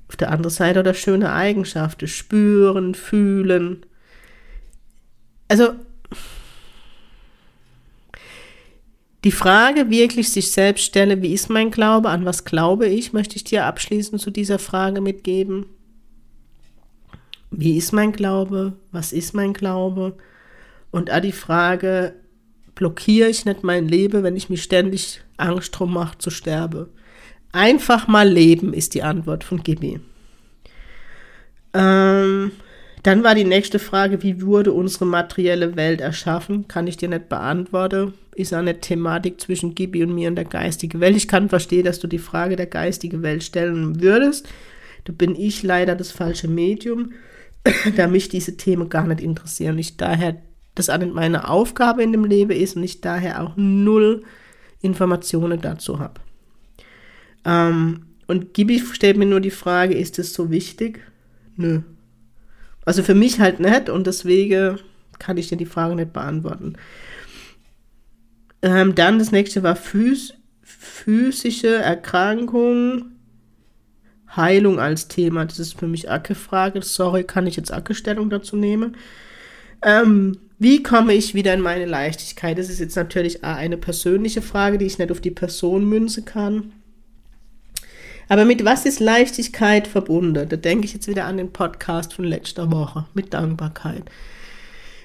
Auf 0.09 0.17
der 0.17 0.33
anderen 0.33 0.51
Seite 0.51 0.81
oder 0.81 0.95
schöne 0.95 1.33
Eigenschaften, 1.33 2.09
spüren, 2.09 2.97
fühlen. 2.97 3.87
Also 5.47 5.75
die 9.23 9.31
Frage 9.31 9.91
wirklich 9.91 10.33
sich 10.33 10.51
selbst 10.51 10.83
stelle, 10.83 11.23
wie 11.23 11.33
ist 11.33 11.51
mein 11.51 11.71
Glaube, 11.71 12.09
an 12.09 12.25
was 12.25 12.45
glaube 12.45 12.89
ich, 12.89 13.13
möchte 13.13 13.37
ich 13.37 13.45
dir 13.45 13.65
abschließend 13.67 14.21
zu 14.21 14.33
dieser 14.33 14.59
Frage 14.59 15.01
mitgeben. 15.01 15.67
Wie 17.53 17.77
ist 17.77 17.93
mein 17.93 18.11
Glaube? 18.11 18.73
Was 18.91 19.13
ist 19.13 19.35
mein 19.35 19.53
Glaube? 19.53 20.17
Und 20.91 21.13
auch 21.13 21.21
die 21.21 21.31
Frage, 21.31 22.15
blockiere 22.81 23.29
ich 23.29 23.45
nicht 23.45 23.63
mein 23.63 23.89
Leben, 23.89 24.23
wenn 24.23 24.37
ich 24.37 24.49
mich 24.49 24.63
ständig 24.63 25.21
Angst 25.37 25.79
drum 25.79 25.93
mache 25.93 26.17
zu 26.17 26.31
sterben. 26.31 26.87
Einfach 27.53 28.09
mal 28.09 28.27
leben 28.27 28.73
ist 28.73 28.95
die 28.95 29.03
Antwort 29.03 29.45
von 29.45 29.63
Gibi. 29.63 30.01
Ähm, 31.75 32.53
dann 33.03 33.23
war 33.23 33.35
die 33.35 33.45
nächste 33.45 33.79
Frage, 33.79 34.23
wie 34.23 34.41
wurde 34.41 34.73
unsere 34.73 35.05
materielle 35.05 35.77
Welt 35.77 36.01
erschaffen? 36.01 36.69
Kann 36.69 36.87
ich 36.87 36.97
dir 36.97 37.11
nicht 37.11 37.29
beantworten. 37.29 38.15
Ist 38.35 38.55
eine 38.55 38.81
Thematik 38.81 39.43
zwischen 39.43 39.75
Gibi 39.75 40.03
und 40.03 40.15
mir 40.15 40.29
und 40.29 40.37
der 40.37 40.47
geistigen 40.47 41.01
Welt. 41.01 41.17
Ich 41.17 41.29
kann 41.29 41.51
verstehen, 41.51 41.85
dass 41.85 42.01
du 42.01 42.07
die 42.07 42.19
Frage 42.19 42.57
der 42.57 42.67
geistigen 42.67 43.23
Welt 43.23 43.45
stellen 43.45 44.01
würdest. 44.01 44.49
Da 45.05 45.13
bin 45.13 45.37
ich 45.37 45.63
leider 45.63 45.97
das 45.97 46.13
falsche 46.13 46.49
Medium, 46.49 47.13
da 47.97 48.07
mich 48.07 48.31
diese 48.31 48.57
Themen 48.57 48.89
gar 48.89 49.07
nicht 49.07 49.21
interessieren. 49.21 49.77
Ich 49.77 49.99
daher 49.99 50.41
das 50.81 50.91
auch 50.91 50.99
nicht 50.99 51.15
meine 51.15 51.49
Aufgabe 51.49 52.03
in 52.03 52.13
dem 52.13 52.25
Leben 52.25 52.53
ist 52.53 52.77
und 52.77 52.83
ich 52.83 53.01
daher 53.01 53.43
auch 53.43 53.53
null 53.57 54.25
Informationen 54.81 55.61
dazu 55.61 55.99
habe. 55.99 56.21
Ähm, 57.45 58.07
und 58.27 58.55
Gibi 58.55 58.81
stellt 58.81 59.17
mir 59.17 59.27
nur 59.27 59.41
die 59.41 59.51
Frage, 59.51 59.95
ist 59.95 60.19
das 60.19 60.33
so 60.33 60.51
wichtig? 60.51 61.01
Nö. 61.57 61.83
Also 62.85 63.03
für 63.03 63.15
mich 63.15 63.41
halt 63.41 63.61
nicht 63.61 63.91
und 63.91 64.07
deswegen 64.07 64.79
kann 65.19 65.37
ich 65.37 65.49
dir 65.49 65.57
die 65.57 65.67
Frage 65.67 65.95
nicht 65.95 66.13
beantworten. 66.13 66.75
Ähm, 68.63 68.95
dann 68.95 69.19
das 69.19 69.33
nächste 69.33 69.63
war 69.63 69.77
phys 69.77 70.35
physische 70.63 71.77
Erkrankung, 71.77 73.13
Heilung 74.37 74.79
als 74.79 75.09
Thema. 75.09 75.45
Das 75.45 75.59
ist 75.59 75.79
für 75.79 75.89
mich 75.89 76.09
auch 76.09 76.23
keine 76.23 76.39
Frage. 76.39 76.83
Sorry, 76.83 77.25
kann 77.25 77.47
ich 77.47 77.57
jetzt 77.57 77.73
auch 77.73 77.83
Stellung 77.93 78.31
dazu 78.31 78.57
nehmen. 78.57 78.97
Ähm, 79.83 80.39
wie 80.61 80.83
komme 80.83 81.15
ich 81.15 81.33
wieder 81.33 81.55
in 81.55 81.63
meine 81.63 81.87
Leichtigkeit? 81.87 82.59
Das 82.59 82.69
ist 82.69 82.81
jetzt 82.81 82.95
natürlich 82.95 83.43
eine 83.43 83.79
persönliche 83.79 84.43
Frage, 84.43 84.77
die 84.77 84.85
ich 84.85 84.99
nicht 84.99 85.11
auf 85.11 85.23
die 85.23 85.31
Person 85.31 85.87
münzen 85.87 86.27
kann. 86.27 86.73
Aber 88.29 88.45
mit 88.45 88.63
was 88.63 88.85
ist 88.85 89.01
Leichtigkeit 89.01 89.89
verbunden? 89.89 90.47
Da 90.47 90.57
denke 90.57 90.85
ich 90.85 90.93
jetzt 90.93 91.09
wieder 91.09 91.25
an 91.25 91.39
den 91.39 91.51
Podcast 91.51 92.13
von 92.13 92.27
letzter 92.27 92.71
Woche 92.71 93.07
mit 93.15 93.33
Dankbarkeit. 93.33 94.03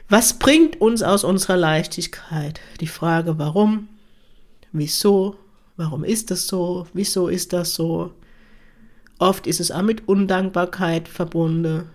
Was 0.09 0.37
bringt 0.39 0.81
uns 0.81 1.01
aus 1.01 1.23
unserer 1.23 1.55
Leichtigkeit? 1.55 2.59
Die 2.81 2.87
Frage, 2.87 3.39
warum? 3.39 3.87
Wieso? 4.73 5.37
Warum 5.77 6.03
ist 6.03 6.31
das 6.31 6.47
so? 6.47 6.85
Wieso 6.93 7.29
ist 7.29 7.53
das 7.53 7.75
so? 7.75 8.11
Oft 9.19 9.47
ist 9.47 9.61
es 9.61 9.71
auch 9.71 9.83
mit 9.83 10.05
Undankbarkeit 10.09 11.07
verbunden 11.07 11.89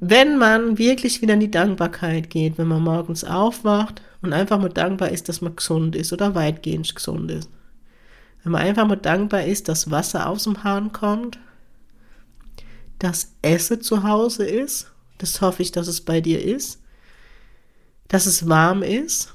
wenn 0.00 0.38
man 0.38 0.78
wirklich 0.78 1.22
wieder 1.22 1.34
in 1.34 1.40
die 1.40 1.50
Dankbarkeit 1.50 2.30
geht, 2.30 2.58
wenn 2.58 2.68
man 2.68 2.82
morgens 2.82 3.24
aufwacht 3.24 4.02
und 4.22 4.32
einfach 4.32 4.58
mal 4.58 4.68
dankbar 4.68 5.10
ist, 5.10 5.28
dass 5.28 5.40
man 5.40 5.56
gesund 5.56 5.96
ist 5.96 6.12
oder 6.12 6.34
weitgehend 6.34 6.94
gesund 6.94 7.30
ist. 7.30 7.50
Wenn 8.42 8.52
man 8.52 8.62
einfach 8.62 8.86
mal 8.86 8.96
dankbar 8.96 9.44
ist, 9.44 9.68
dass 9.68 9.90
Wasser 9.90 10.28
aus 10.28 10.44
dem 10.44 10.62
Hahn 10.62 10.92
kommt, 10.92 11.38
dass 12.98 13.32
Essen 13.42 13.80
zu 13.80 14.02
Hause 14.04 14.44
ist, 14.46 14.90
das 15.18 15.40
hoffe 15.40 15.62
ich, 15.62 15.72
dass 15.72 15.88
es 15.88 16.00
bei 16.00 16.20
dir 16.20 16.44
ist, 16.44 16.80
dass 18.06 18.26
es 18.26 18.48
warm 18.48 18.82
ist, 18.82 19.34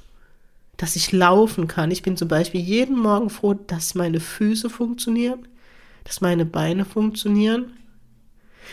dass 0.76 0.96
ich 0.96 1.12
laufen 1.12 1.68
kann. 1.68 1.90
Ich 1.90 2.02
bin 2.02 2.16
zum 2.16 2.28
Beispiel 2.28 2.60
jeden 2.60 2.98
Morgen 2.98 3.30
froh, 3.30 3.54
dass 3.54 3.94
meine 3.94 4.20
Füße 4.20 4.68
funktionieren, 4.70 5.46
dass 6.04 6.20
meine 6.20 6.44
Beine 6.44 6.84
funktionieren. 6.84 7.72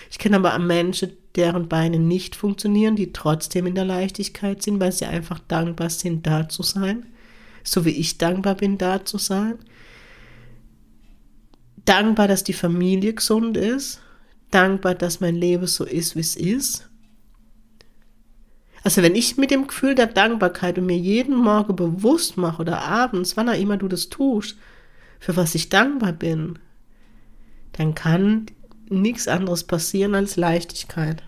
Ich 0.10 0.20
kenne 0.20 0.38
aber 0.38 0.58
Menschen, 0.60 1.12
deren 1.36 1.70
Beine 1.70 2.00
nicht 2.00 2.36
funktionieren, 2.36 2.96
die 2.96 3.14
trotzdem 3.14 3.68
in 3.68 3.76
der 3.76 3.86
Leichtigkeit 3.86 4.62
sind, 4.62 4.80
weil 4.80 4.92
sie 4.92 5.06
einfach 5.06 5.40
dankbar 5.40 5.90
sind, 5.90 6.28
da 6.28 6.50
zu 6.50 6.64
sein. 6.64 7.06
So 7.64 7.86
wie 7.86 7.92
ich 7.92 8.18
dankbar 8.18 8.56
bin, 8.56 8.78
da 8.78 9.06
zu 9.06 9.18
sein. 9.18 9.60
Dankbar, 11.86 12.28
dass 12.28 12.44
die 12.44 12.54
Familie 12.54 13.14
gesund 13.14 13.58
ist. 13.58 14.02
Dankbar, 14.50 14.96
dass 14.96 15.22
mein 15.22 15.36
Leben 15.36 15.68
so 15.68 15.86
ist, 15.86 16.16
wie 16.16 16.22
es 16.22 16.36
ist. 16.36 16.90
Also 18.84 19.04
wenn 19.04 19.16
ich 19.16 19.38
mit 19.38 19.52
dem 19.52 19.68
Gefühl 19.68 19.96
der 19.96 20.08
Dankbarkeit 20.08 20.78
und 20.78 20.88
mir 20.88 20.98
jeden 20.98 21.36
Morgen 21.36 21.76
bewusst 21.76 22.38
mache 22.38 22.62
oder 22.62 22.82
abends, 22.82 23.38
wann 23.38 23.50
auch 23.50 23.60
immer 23.60 23.78
du 23.78 23.88
das 23.88 24.10
tust, 24.10 24.58
für 25.20 25.38
was 25.38 25.54
ich 25.54 25.70
dankbar 25.70 26.14
bin, 26.14 26.58
dann 27.74 27.94
kann 27.94 28.48
nichts 28.92 29.28
anderes 29.28 29.64
passieren 29.64 30.16
als 30.16 30.36
Leichtigkeit. 30.36 31.24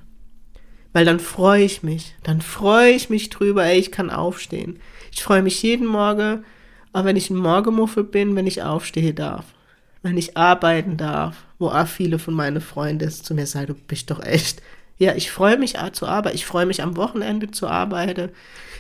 Weil 0.92 1.06
dann 1.06 1.20
freue 1.20 1.64
ich 1.64 1.84
mich. 1.84 2.16
Dann 2.24 2.42
freue 2.42 2.92
ich 2.92 3.10
mich 3.10 3.30
drüber, 3.30 3.66
ey, 3.66 3.80
ich 3.80 3.92
kann 3.92 4.10
aufstehen. 4.10 4.80
Ich 5.12 5.24
freue 5.24 5.42
mich 5.42 5.62
jeden 5.64 5.88
Morgen, 5.88 6.46
auch 6.92 7.06
wenn 7.06 7.16
ich 7.16 7.30
ein 7.30 7.38
Morgenmuffel 7.38 8.04
bin, 8.04 8.36
wenn 8.36 8.48
ich 8.48 8.62
aufstehen 8.62 9.16
darf. 9.16 9.46
Wenn 10.04 10.18
ich 10.18 10.38
arbeiten 10.38 10.98
darf, 10.98 11.46
wo 11.58 11.70
auch 11.70 11.88
viele 11.88 12.20
von 12.20 12.34
meinen 12.34 12.62
Freunden 12.62 13.10
zu 13.10 13.34
mir 13.34 13.48
sagen, 13.48 13.68
du 13.68 13.74
bist 13.74 14.12
doch 14.12 14.22
echt 14.22 14.62
Ja, 14.98 15.16
ich 15.16 15.32
freue 15.32 15.58
mich 15.58 15.76
zu 15.94 16.08
arbeiten. 16.08 16.36
Ich 16.36 16.46
freue 16.46 16.66
mich 16.66 16.82
am 16.82 16.96
Wochenende 16.96 17.52
zu 17.52 17.68
arbeiten. 17.68 18.30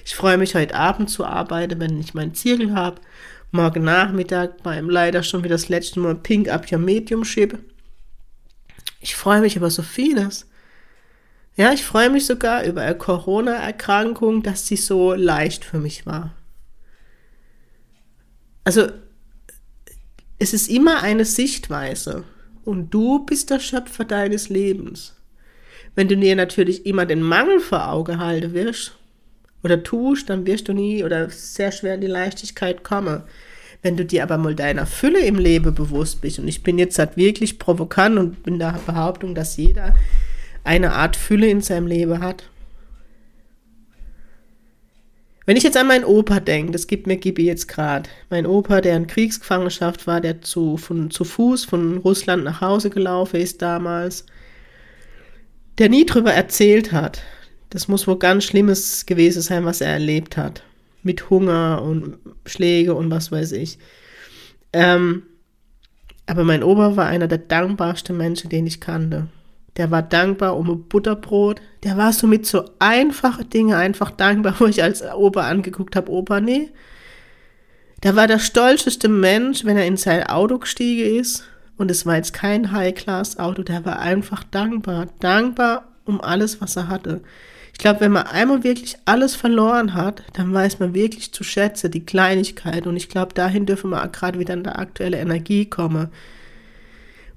Ich 0.05 0.15
freue 0.15 0.37
mich 0.37 0.55
heute 0.55 0.75
Abend 0.75 1.09
zu 1.09 1.25
arbeiten, 1.25 1.79
wenn 1.79 1.99
ich 1.99 2.13
mein 2.13 2.35
Ziel 2.35 2.73
habe. 2.73 3.01
Morgen 3.51 3.83
Nachmittag 3.83 4.63
beim 4.63 4.89
leider 4.89 5.23
schon 5.23 5.43
wieder 5.43 5.55
das 5.55 5.69
letzte 5.69 5.99
Mal 5.99 6.15
Pink 6.15 6.49
Up 6.49 6.71
Your 6.71 6.79
Mediumship. 6.79 7.57
Ich 9.03 9.17
freue 9.17 9.41
mich 9.41 9.57
über 9.57 9.69
so 9.69 9.83
vieles. 9.83 10.47
Ja, 11.57 11.73
ich 11.73 11.83
freue 11.83 12.09
mich 12.09 12.25
sogar 12.25 12.63
über 12.63 12.83
eine 12.83 12.97
Corona-Erkrankung, 12.97 14.43
dass 14.43 14.65
sie 14.65 14.77
so 14.77 15.13
leicht 15.13 15.65
für 15.65 15.77
mich 15.77 16.05
war. 16.05 16.33
Also, 18.63 18.87
es 20.39 20.53
ist 20.53 20.69
immer 20.69 21.03
eine 21.03 21.25
Sichtweise 21.25 22.23
und 22.63 22.91
du 22.91 23.25
bist 23.25 23.49
der 23.49 23.59
Schöpfer 23.59 24.05
deines 24.05 24.47
Lebens. 24.47 25.17
Wenn 25.95 26.07
du 26.07 26.15
dir 26.15 26.37
natürlich 26.37 26.85
immer 26.85 27.05
den 27.05 27.21
Mangel 27.21 27.59
vor 27.59 27.89
Auge 27.89 28.19
halten 28.19 28.53
wirst 28.53 28.97
oder 29.63 29.83
tust, 29.83 30.29
dann 30.29 30.47
wirst 30.47 30.69
du 30.69 30.73
nie 30.73 31.03
oder 31.03 31.29
sehr 31.29 31.73
schwer 31.73 31.95
in 31.95 32.01
die 32.01 32.07
Leichtigkeit 32.07 32.85
kommen. 32.85 33.23
Wenn 33.83 33.97
du 33.97 34.05
dir 34.05 34.23
aber 34.23 34.37
mal 34.37 34.55
deiner 34.55 34.85
Fülle 34.85 35.19
im 35.25 35.35
Leben 35.35 35.75
bewusst 35.75 36.21
bist, 36.21 36.39
und 36.39 36.47
ich 36.47 36.63
bin 36.63 36.79
jetzt 36.79 36.97
halt 36.97 37.17
wirklich 37.17 37.59
provokant 37.59 38.17
und 38.17 38.41
bin 38.41 38.57
der 38.57 38.79
Behauptung, 38.85 39.35
dass 39.35 39.57
jeder 39.57 39.93
eine 40.63 40.93
Art 40.93 41.17
Fülle 41.17 41.47
in 41.47 41.61
seinem 41.61 41.87
Leben 41.87 42.21
hat. 42.21 42.49
Wenn 45.45 45.57
ich 45.57 45.63
jetzt 45.63 45.75
an 45.75 45.87
meinen 45.87 46.05
Opa 46.05 46.39
denke, 46.39 46.71
das 46.71 46.87
gibt 46.87 47.05
mir 47.05 47.17
Gibi 47.17 47.45
jetzt 47.45 47.67
gerade. 47.67 48.09
Mein 48.29 48.45
Opa, 48.45 48.79
der 48.79 48.95
in 48.95 49.07
Kriegsgefangenschaft 49.07 50.07
war, 50.07 50.21
der 50.21 50.41
zu, 50.41 50.77
von, 50.77 51.11
zu 51.11 51.25
Fuß 51.25 51.65
von 51.65 51.97
Russland 51.97 52.45
nach 52.45 52.61
Hause 52.61 52.89
gelaufen 52.89 53.41
ist 53.41 53.61
damals, 53.61 54.25
der 55.77 55.89
nie 55.89 56.05
drüber 56.05 56.33
erzählt 56.33 56.93
hat. 56.93 57.21
Das 57.69 57.89
muss 57.89 58.07
wohl 58.07 58.19
ganz 58.19 58.45
Schlimmes 58.45 59.05
gewesen 59.05 59.41
sein, 59.41 59.65
was 59.65 59.81
er 59.81 59.91
erlebt 59.91 60.37
hat. 60.37 60.63
Mit 61.03 61.29
Hunger 61.29 61.81
und 61.83 62.17
Schläge 62.45 62.95
und 62.95 63.11
was 63.11 63.31
weiß 63.31 63.51
ich. 63.53 63.77
Ähm, 64.71 65.23
aber 66.25 66.43
mein 66.43 66.63
Opa 66.63 66.95
war 66.95 67.07
einer 67.07 67.27
der 67.27 67.37
dankbarsten 67.37 68.17
Menschen, 68.17 68.49
den 68.49 68.65
ich 68.65 68.79
kannte 68.79 69.27
der 69.77 69.89
war 69.89 70.03
dankbar 70.03 70.55
um 70.57 70.69
ein 70.69 70.83
Butterbrot. 70.83 71.61
Der 71.83 71.97
war 71.97 72.13
so 72.13 72.27
mit 72.27 72.45
so 72.45 72.65
einfachen 72.79 73.49
Dingen 73.49 73.73
einfach 73.73 74.11
dankbar, 74.11 74.55
wo 74.59 74.65
ich 74.65 74.83
als 74.83 75.03
Opa 75.03 75.47
angeguckt 75.47 75.95
habe, 75.95 76.11
Opa, 76.11 76.39
nee. 76.39 76.69
Der 78.03 78.15
war 78.15 78.27
der 78.27 78.39
stolzeste 78.39 79.07
Mensch, 79.07 79.63
wenn 79.63 79.77
er 79.77 79.87
in 79.87 79.97
sein 79.97 80.27
Auto 80.27 80.59
gestiegen 80.59 81.19
ist. 81.19 81.45
Und 81.77 81.89
es 81.89 82.05
war 82.05 82.17
jetzt 82.17 82.33
kein 82.33 82.71
High-Class-Auto, 82.71 83.63
der 83.63 83.83
war 83.85 83.99
einfach 83.99 84.43
dankbar. 84.43 85.07
Dankbar 85.19 85.87
um 86.05 86.21
alles, 86.21 86.61
was 86.61 86.75
er 86.75 86.87
hatte. 86.87 87.21
Ich 87.73 87.79
glaube, 87.79 88.01
wenn 88.01 88.11
man 88.11 88.27
einmal 88.27 88.63
wirklich 88.63 88.95
alles 89.05 89.35
verloren 89.35 89.93
hat, 89.93 90.23
dann 90.33 90.53
weiß 90.53 90.79
man 90.79 90.93
wirklich 90.93 91.33
zu 91.33 91.43
schätzen, 91.43 91.91
die 91.91 92.05
Kleinigkeit. 92.05 92.87
Und 92.87 92.95
ich 92.95 93.09
glaube, 93.09 93.33
dahin 93.33 93.65
dürfen 93.65 93.89
wir 93.89 94.07
gerade 94.07 94.39
wieder 94.39 94.53
in 94.53 94.63
der 94.63 94.79
aktuelle 94.79 95.17
Energie 95.17 95.65
kommen 95.65 96.09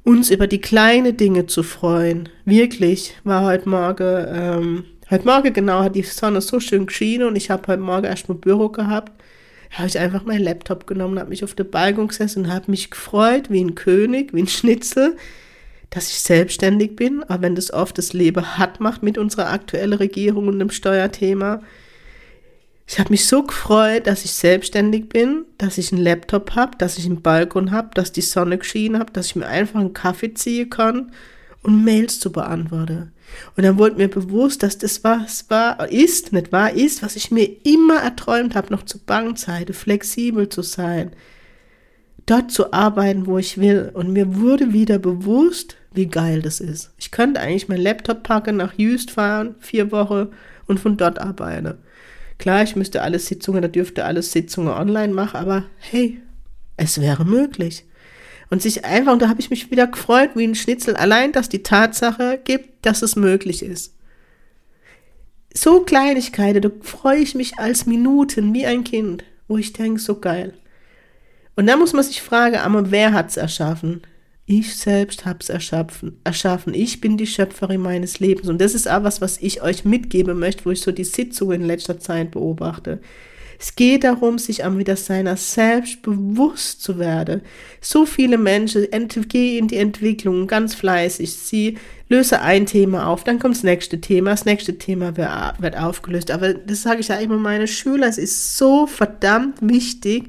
uns 0.07 0.31
über 0.31 0.47
die 0.47 0.61
kleinen 0.61 1.17
Dinge 1.17 1.47
zu 1.47 1.65
freuen. 1.65 2.29
Wirklich, 2.45 3.17
war 3.25 3.45
heute 3.45 3.69
Morgen, 3.69 4.27
ähm, 4.29 4.85
heute 5.11 5.27
Morgen 5.27 5.53
genau, 5.53 5.81
hat 5.81 5.97
die 5.97 6.03
Sonne 6.03 6.41
so 6.41 6.61
schön 6.61 6.87
geschienen 6.87 7.27
und 7.27 7.35
ich 7.35 7.51
habe 7.51 7.67
heute 7.67 7.83
Morgen 7.83 8.05
erst 8.05 8.29
mal 8.29 8.37
Büro 8.37 8.69
gehabt. 8.69 9.11
Habe 9.73 9.89
ich 9.89 9.99
einfach 9.99 10.25
meinen 10.25 10.45
Laptop 10.45 10.87
genommen, 10.87 11.19
habe 11.19 11.31
mich 11.31 11.43
auf 11.43 11.55
den 11.55 11.69
Balkon 11.69 12.07
gesessen 12.07 12.45
und 12.45 12.53
habe 12.53 12.71
mich 12.71 12.89
gefreut, 12.89 13.51
wie 13.51 13.65
ein 13.65 13.75
König, 13.75 14.33
wie 14.33 14.43
ein 14.43 14.47
Schnitzel, 14.47 15.17
dass 15.91 16.09
ich 16.09 16.21
selbstständig 16.21 16.97
bin. 16.97 17.23
Aber 17.25 17.43
wenn 17.43 17.55
das 17.55 17.73
oft 17.73 17.99
das 17.99 18.13
Leben 18.13 18.59
hart 18.59 18.81
macht 18.81 19.03
mit 19.03 19.19
unserer 19.19 19.51
aktuellen 19.51 19.95
Regierung 19.95 20.49
und 20.49 20.59
dem 20.59 20.71
Steuerthema, 20.71 21.63
ich 22.89 23.01
habe 23.01 23.11
mich 23.11 23.27
so 23.27 23.43
gefreut, 23.43 24.07
dass 24.07 24.25
ich 24.25 24.33
selbstständig 24.33 25.09
bin, 25.09 25.45
dass 25.59 25.77
ich 25.77 25.93
einen 25.93 26.03
Laptop 26.03 26.55
habe, 26.55 26.79
dass 26.79 26.99
ich 26.99 27.07
einen 27.07 27.21
Balkon 27.21 27.73
habe, 27.73 27.91
dass 27.95 28.13
die 28.13 28.21
Sonne 28.21 28.59
geschienen 28.59 29.01
hat, 29.01 29.17
dass 29.17 29.27
ich 29.27 29.37
mir 29.37 29.47
einfach 29.47 29.81
einen 29.81 29.93
Kaffee 29.93 30.35
ziehen 30.35 30.71
kann 30.71 31.11
und 31.63 31.85
Mails 31.85 32.21
zu 32.21 32.31
beantworten. 32.31 33.13
Und 33.57 33.65
dann 33.65 33.77
wurde 33.77 33.97
mir 33.97 34.09
bewusst, 34.09 34.63
dass 34.63 34.79
das 34.79 35.03
was 35.03 35.51
war, 35.51 35.91
ist, 35.91 36.33
nicht 36.33 36.53
wahr, 36.53 36.73
ist, 36.73 37.03
was 37.03 37.17
ich 37.17 37.33
mir 37.33 37.49
immer 37.65 37.97
erträumt 37.97 38.55
habe, 38.55 38.73
noch 38.73 38.85
zur 38.85 39.01
Bankzeit, 39.05 39.75
flexibel 39.75 40.49
zu 40.49 40.63
sein, 40.63 41.11
dort 42.27 42.51
zu 42.51 42.73
arbeiten, 42.73 43.27
wo 43.27 43.39
ich 43.39 43.59
will. 43.59 43.91
Und 43.95 44.13
mir 44.13 44.37
wurde 44.37 44.73
wieder 44.73 44.99
bewusst, 44.99 45.77
wie 45.93 46.07
geil 46.07 46.43
das 46.43 46.61
ist. 46.61 46.91
Ich 46.99 47.11
könnte 47.11 47.41
eigentlich 47.41 47.69
meinen 47.69 47.83
Laptop 47.83 48.23
packen, 48.23 48.57
nach 48.57 48.75
Jüst 48.77 49.13
fahren, 49.13 49.55
vier 49.61 49.91
Wochen 49.93 50.29
und 50.67 50.81
von 50.81 50.97
dort 50.97 51.21
arbeiten. 51.21 51.75
Klar, 52.39 52.63
ich 52.63 52.77
müsste 52.77 53.03
alle 53.03 53.19
Sitzungen, 53.19 53.63
da 53.63 53.69
dürfte 53.69 54.05
alles 54.05 54.33
Sitzungen 54.33 54.73
online 54.73 55.15
machen, 55.15 55.39
aber 55.39 55.65
hey, 55.79 56.21
es 56.77 57.01
wäre 57.01 57.25
möglich. 57.25 57.85
Und 58.51 58.63
sich 58.63 58.85
einfach, 58.85 59.13
und 59.13 59.23
da 59.23 59.29
habe 59.29 59.41
ich 59.41 59.51
mich 59.51 59.71
wieder 59.71 59.87
gefreut 59.87 60.31
wie 60.35 60.47
ein 60.47 60.55
Schnitzel, 60.55 60.97
allein, 60.97 61.33
dass 61.33 61.49
die 61.49 61.63
Tatsache 61.63 62.39
gibt, 62.45 62.85
dass 62.85 63.03
es 63.03 63.17
möglich 63.17 63.63
ist. 63.63 63.95
So 65.53 65.81
Kleinigkeiten, 65.81 66.61
da 66.61 66.71
freue 66.83 67.19
ich 67.21 67.35
mich 67.35 67.59
als 67.59 67.87
Minuten 67.87 68.53
wie 68.53 68.67
ein 68.67 68.85
Kind, 68.85 69.25
wo 69.49 69.57
ich 69.57 69.73
denke, 69.73 70.01
so 70.01 70.21
geil. 70.21 70.53
Und 71.57 71.67
da 71.67 71.77
muss 71.77 71.93
man 71.93 72.05
sich 72.05 72.23
fragen, 72.23 72.57
aber 72.57 72.91
wer 72.91 73.13
hat 73.13 73.31
es 73.31 73.37
erschaffen? 73.37 74.03
Ich 74.45 74.77
selbst 74.77 75.27
habe 75.27 75.39
es 75.41 75.49
erschaffen, 75.49 76.21
erschaffen. 76.23 76.73
Ich 76.73 77.01
bin 77.01 77.17
die 77.17 77.27
Schöpferin 77.27 77.81
meines 77.81 78.21
Lebens. 78.21 78.49
Und 78.49 78.61
das 78.61 78.75
ist 78.75 78.89
auch 78.89 79.03
was, 79.03 79.21
was 79.21 79.39
ich 79.39 79.63
euch 79.63 79.85
mitgeben 79.85 80.39
möchte, 80.39 80.65
wo 80.67 80.71
ich 80.71 80.83
so 80.83 80.93
die 80.93 81.03
Sitzungen 81.03 81.63
in 81.63 81.67
letzter 81.67 81.99
Zeit 81.99 82.31
beobachte. 82.31 83.01
Es 83.59 83.75
geht 83.75 84.05
darum, 84.05 84.39
sich 84.39 84.65
am 84.65 84.79
wieder 84.79 84.97
seiner 84.97 85.37
selbst 85.37 86.03
bewusst 86.03 86.83
zu 86.83 86.99
werden. 86.99 87.41
So 87.81 88.05
viele 88.05 88.39
Menschen 88.39 88.87
gehen 89.29 89.59
in 89.59 89.69
die 89.69 89.79
Entwicklung 89.79 90.47
ganz 90.47 90.75
fleißig. 90.75 91.33
Sie 91.33 91.79
lösen 92.09 92.39
ein 92.39 92.67
Thema 92.67 93.07
auf, 93.09 93.25
dann 93.25 93.39
kommt 93.39 93.57
das 93.57 93.63
nächste 93.63 94.01
Thema, 94.01 94.31
das 94.31 94.45
nächste 94.45 94.77
Thema 94.79 95.17
wird 95.17 95.77
aufgelöst. 95.77 96.31
Aber 96.31 96.55
das 96.55 96.83
sage 96.83 97.01
ich 97.01 97.09
ja 97.09 97.17
immer 97.17 97.39
meine 97.39 97.67
Schüler, 97.67 98.07
es 98.07 98.19
ist 98.19 98.59
so 98.59 98.87
verdammt 98.87 99.57
wichtig, 99.63 100.29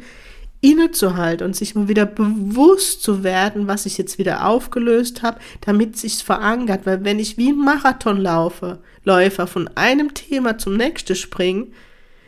innezuhalten 0.68 1.46
und 1.46 1.56
sich 1.56 1.76
mal 1.76 1.88
wieder 1.88 2.06
bewusst 2.06 3.02
zu 3.02 3.24
werden, 3.24 3.68
was 3.68 3.86
ich 3.86 3.98
jetzt 3.98 4.18
wieder 4.18 4.46
aufgelöst 4.46 5.24
habe, 5.24 5.40
damit 5.62 5.98
sich's 5.98 6.22
verankert. 6.22 6.86
Weil 6.86 7.06
wenn 7.06 7.20
ich 7.20 7.38
wie 7.38 7.52
ein 7.52 7.58
Marathon 7.58 8.18
laufe, 8.18 8.80
Läufer 9.04 9.48
von 9.48 9.70
einem 9.76 10.14
Thema 10.14 10.58
zum 10.58 10.76
nächsten 10.76 11.16
springe, 11.16 11.68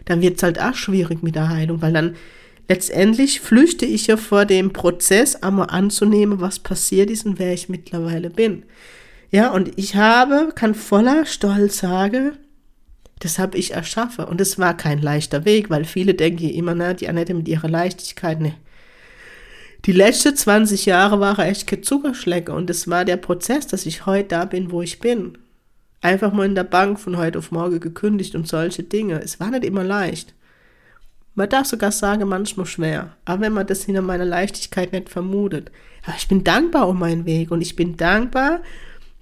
dann 0.05 0.21
wird's 0.21 0.41
halt 0.41 0.61
auch 0.61 0.73
schwierig 0.73 1.21
mit 1.21 1.35
der 1.35 1.49
Heilung, 1.49 1.81
weil 1.81 1.93
dann 1.93 2.15
letztendlich 2.69 3.41
flüchte 3.41 3.85
ich 3.85 4.07
ja 4.07 4.15
vor 4.15 4.45
dem 4.45 4.71
Prozess, 4.71 5.35
einmal 5.35 5.69
anzunehmen, 5.69 6.39
was 6.39 6.59
passiert 6.59 7.09
ist 7.09 7.25
und 7.25 7.39
wer 7.39 7.53
ich 7.53 7.67
mittlerweile 7.67 8.29
bin. 8.29 8.63
Ja, 9.31 9.51
und 9.51 9.71
ich 9.75 9.95
habe, 9.95 10.53
kann 10.55 10.73
voller 10.73 11.25
Stolz 11.25 11.79
sagen, 11.79 12.37
das 13.19 13.37
habe 13.37 13.57
ich 13.57 13.73
erschaffen. 13.73 14.25
Und 14.25 14.41
es 14.41 14.57
war 14.57 14.75
kein 14.75 15.01
leichter 15.01 15.45
Weg, 15.45 15.69
weil 15.69 15.85
viele 15.85 16.13
denken 16.13 16.49
immer, 16.49 16.73
na, 16.73 16.93
die 16.93 17.09
Annette 17.09 17.33
mit 17.33 17.47
ihrer 17.47 17.69
Leichtigkeit, 17.69 18.39
ne. 18.41 18.55
Die 19.85 19.93
letzten 19.93 20.35
20 20.35 20.85
Jahre 20.85 21.21
waren 21.21 21.45
echt 21.45 21.65
kein 21.67 21.83
Zuckerschlecker 21.83 22.53
und 22.53 22.69
es 22.69 22.89
war 22.89 23.05
der 23.05 23.15
Prozess, 23.15 23.65
dass 23.65 23.85
ich 23.85 24.05
heute 24.05 24.27
da 24.27 24.43
bin, 24.43 24.71
wo 24.71 24.81
ich 24.81 24.99
bin. 24.99 25.37
Einfach 26.01 26.33
mal 26.33 26.45
in 26.45 26.55
der 26.55 26.65
Bank 26.65 26.99
von 26.99 27.17
heute 27.17 27.39
auf 27.39 27.51
morgen 27.51 27.79
gekündigt 27.79 28.35
und 28.35 28.47
solche 28.47 28.83
Dinge. 28.83 29.21
Es 29.21 29.39
war 29.39 29.51
nicht 29.51 29.63
immer 29.63 29.83
leicht. 29.83 30.33
Man 31.35 31.47
darf 31.47 31.67
sogar 31.67 31.93
sagen, 31.93 32.27
manchmal 32.27 32.65
schwer. 32.65 33.15
Aber 33.23 33.41
wenn 33.41 33.53
man 33.53 33.67
das 33.67 33.83
hinter 33.83 34.01
meiner 34.01 34.25
Leichtigkeit 34.25 34.91
nicht 34.91 35.09
vermutet. 35.09 35.71
Aber 36.05 36.15
ich 36.17 36.27
bin 36.27 36.43
dankbar 36.43 36.89
um 36.89 36.99
meinen 36.99 37.25
Weg 37.25 37.51
und 37.51 37.61
ich 37.61 37.77
bin 37.77 37.95
dankbar, 37.95 38.59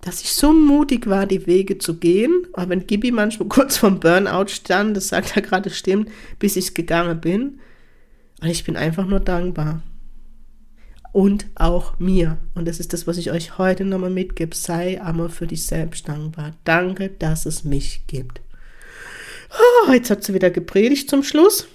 dass 0.01 0.21
ich 0.21 0.33
so 0.33 0.53
mutig 0.53 1.07
war, 1.07 1.25
die 1.25 1.47
Wege 1.47 1.77
zu 1.77 1.95
gehen. 1.95 2.47
Aber 2.53 2.69
wenn 2.69 2.87
Gibi 2.87 3.11
manchmal 3.11 3.49
kurz 3.49 3.77
vom 3.77 3.99
Burnout 3.99 4.47
stand, 4.49 4.95
das 4.95 5.09
sagt 5.09 5.35
er 5.35 5.41
gerade 5.41 5.69
stimmt, 5.69 6.09
bis 6.39 6.55
ich 6.55 6.73
gegangen 6.73 7.19
bin. 7.19 7.59
Und 8.41 8.49
ich 8.49 8.63
bin 8.63 8.77
einfach 8.77 9.05
nur 9.05 9.19
dankbar. 9.19 9.81
Und 11.11 11.47
auch 11.55 11.97
mir. 11.99 12.37
Und 12.53 12.67
das 12.67 12.79
ist 12.79 12.93
das, 12.93 13.07
was 13.07 13.17
ich 13.17 13.31
euch 13.31 13.57
heute 13.57 13.85
nochmal 13.85 14.11
mitgebe. 14.11 14.55
Sei 14.55 15.01
einmal 15.01 15.29
für 15.29 15.47
dich 15.47 15.65
selbst 15.65 16.07
dankbar. 16.07 16.53
Danke, 16.63 17.09
dass 17.09 17.45
es 17.45 17.63
mich 17.63 18.05
gibt. 18.05 18.41
Oh, 19.87 19.91
jetzt 19.91 20.09
hat 20.11 20.23
sie 20.23 20.33
wieder 20.33 20.51
gepredigt 20.51 21.09
zum 21.09 21.23
Schluss. 21.23 21.67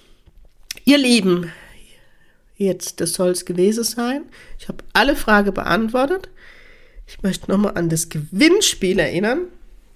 Ihr 0.84 0.98
Lieben, 0.98 1.50
jetzt, 2.56 3.00
das 3.00 3.14
soll 3.14 3.30
es 3.30 3.44
gewesen 3.44 3.84
sein. 3.84 4.22
Ich 4.58 4.68
habe 4.68 4.84
alle 4.92 5.16
Fragen 5.16 5.52
beantwortet. 5.52 6.28
Ich 7.14 7.22
möchte 7.22 7.50
nochmal 7.50 7.76
an 7.76 7.90
das 7.90 8.08
Gewinnspiel 8.08 8.98
erinnern. 8.98 9.48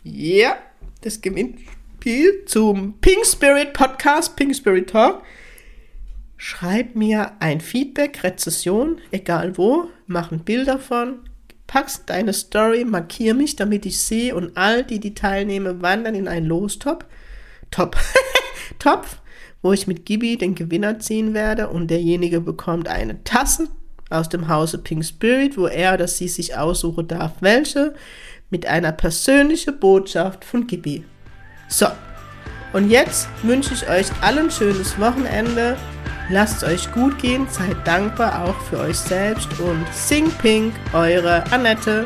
Ja, 0.05 0.59
das 1.01 1.23
Gewinnspiel 1.23 2.45
zum 2.45 3.01
Pink 3.01 3.25
Spirit 3.25 3.73
Podcast, 3.73 4.37
Pink 4.37 4.55
Spirit 4.55 4.91
Talk. 4.91 5.23
Schreib 6.37 6.95
mir 6.95 7.33
ein 7.41 7.63
Feedback, 7.63 8.23
Rezession, 8.23 9.01
egal 9.13 9.57
wo, 9.57 9.89
mach 10.07 10.31
ein 10.31 10.41
Bild 10.41 10.69
davon, 10.69 11.21
pack's 11.67 11.97
in 11.97 12.07
deine 12.07 12.35
Story, 12.35 12.85
markier 12.85 13.33
mich, 13.33 13.57
damit 13.57 13.87
ich 13.87 13.99
sehe 13.99 14.35
und 14.35 14.55
all 14.55 14.85
die, 14.85 15.01
die 15.01 15.15
teilnehmen, 15.15 15.81
wandern 15.81 16.15
in 16.15 16.29
einen 16.29 16.47
Lostop. 16.47 17.07
Top. 17.71 17.97
Topf, 18.79 19.23
wo 19.63 19.73
ich 19.73 19.87
mit 19.87 20.05
Gibi 20.05 20.37
den 20.37 20.55
Gewinner 20.55 20.99
ziehen 20.99 21.33
werde 21.33 21.71
und 21.71 21.89
derjenige 21.89 22.43
bekommt 22.43 22.89
eine 22.89 23.25
Tasse 23.25 23.69
aus 24.11 24.29
dem 24.29 24.49
Hause 24.49 24.79
Pink 24.79 25.05
Spirit, 25.05 25.57
wo 25.57 25.67
er 25.67 25.95
oder 25.95 26.09
sie 26.09 26.29
sich 26.29 26.57
aussuchen 26.57 27.09
darf, 27.09 27.33
welche, 27.41 27.95
mit 28.51 28.67
einer 28.67 28.93
persönlichen 28.93 29.79
Botschaft 29.79 30.45
von 30.45 30.67
Gibi. 30.67 31.05
So, 31.69 31.87
und 32.73 32.91
jetzt 32.91 33.29
wünsche 33.43 33.75
ich 33.75 33.89
euch 33.89 34.07
allen 34.21 34.47
ein 34.47 34.51
schönes 34.51 34.99
Wochenende. 35.01 35.77
Lasst 36.29 36.63
es 36.63 36.69
euch 36.69 36.93
gut 36.93 37.19
gehen, 37.19 37.47
seid 37.51 37.87
dankbar 37.87 38.45
auch 38.45 38.61
für 38.63 38.81
euch 38.81 38.99
selbst 38.99 39.49
und 39.61 39.87
Sing 39.93 40.31
Pink, 40.43 40.75
eure 40.93 41.45
Annette. 41.53 42.05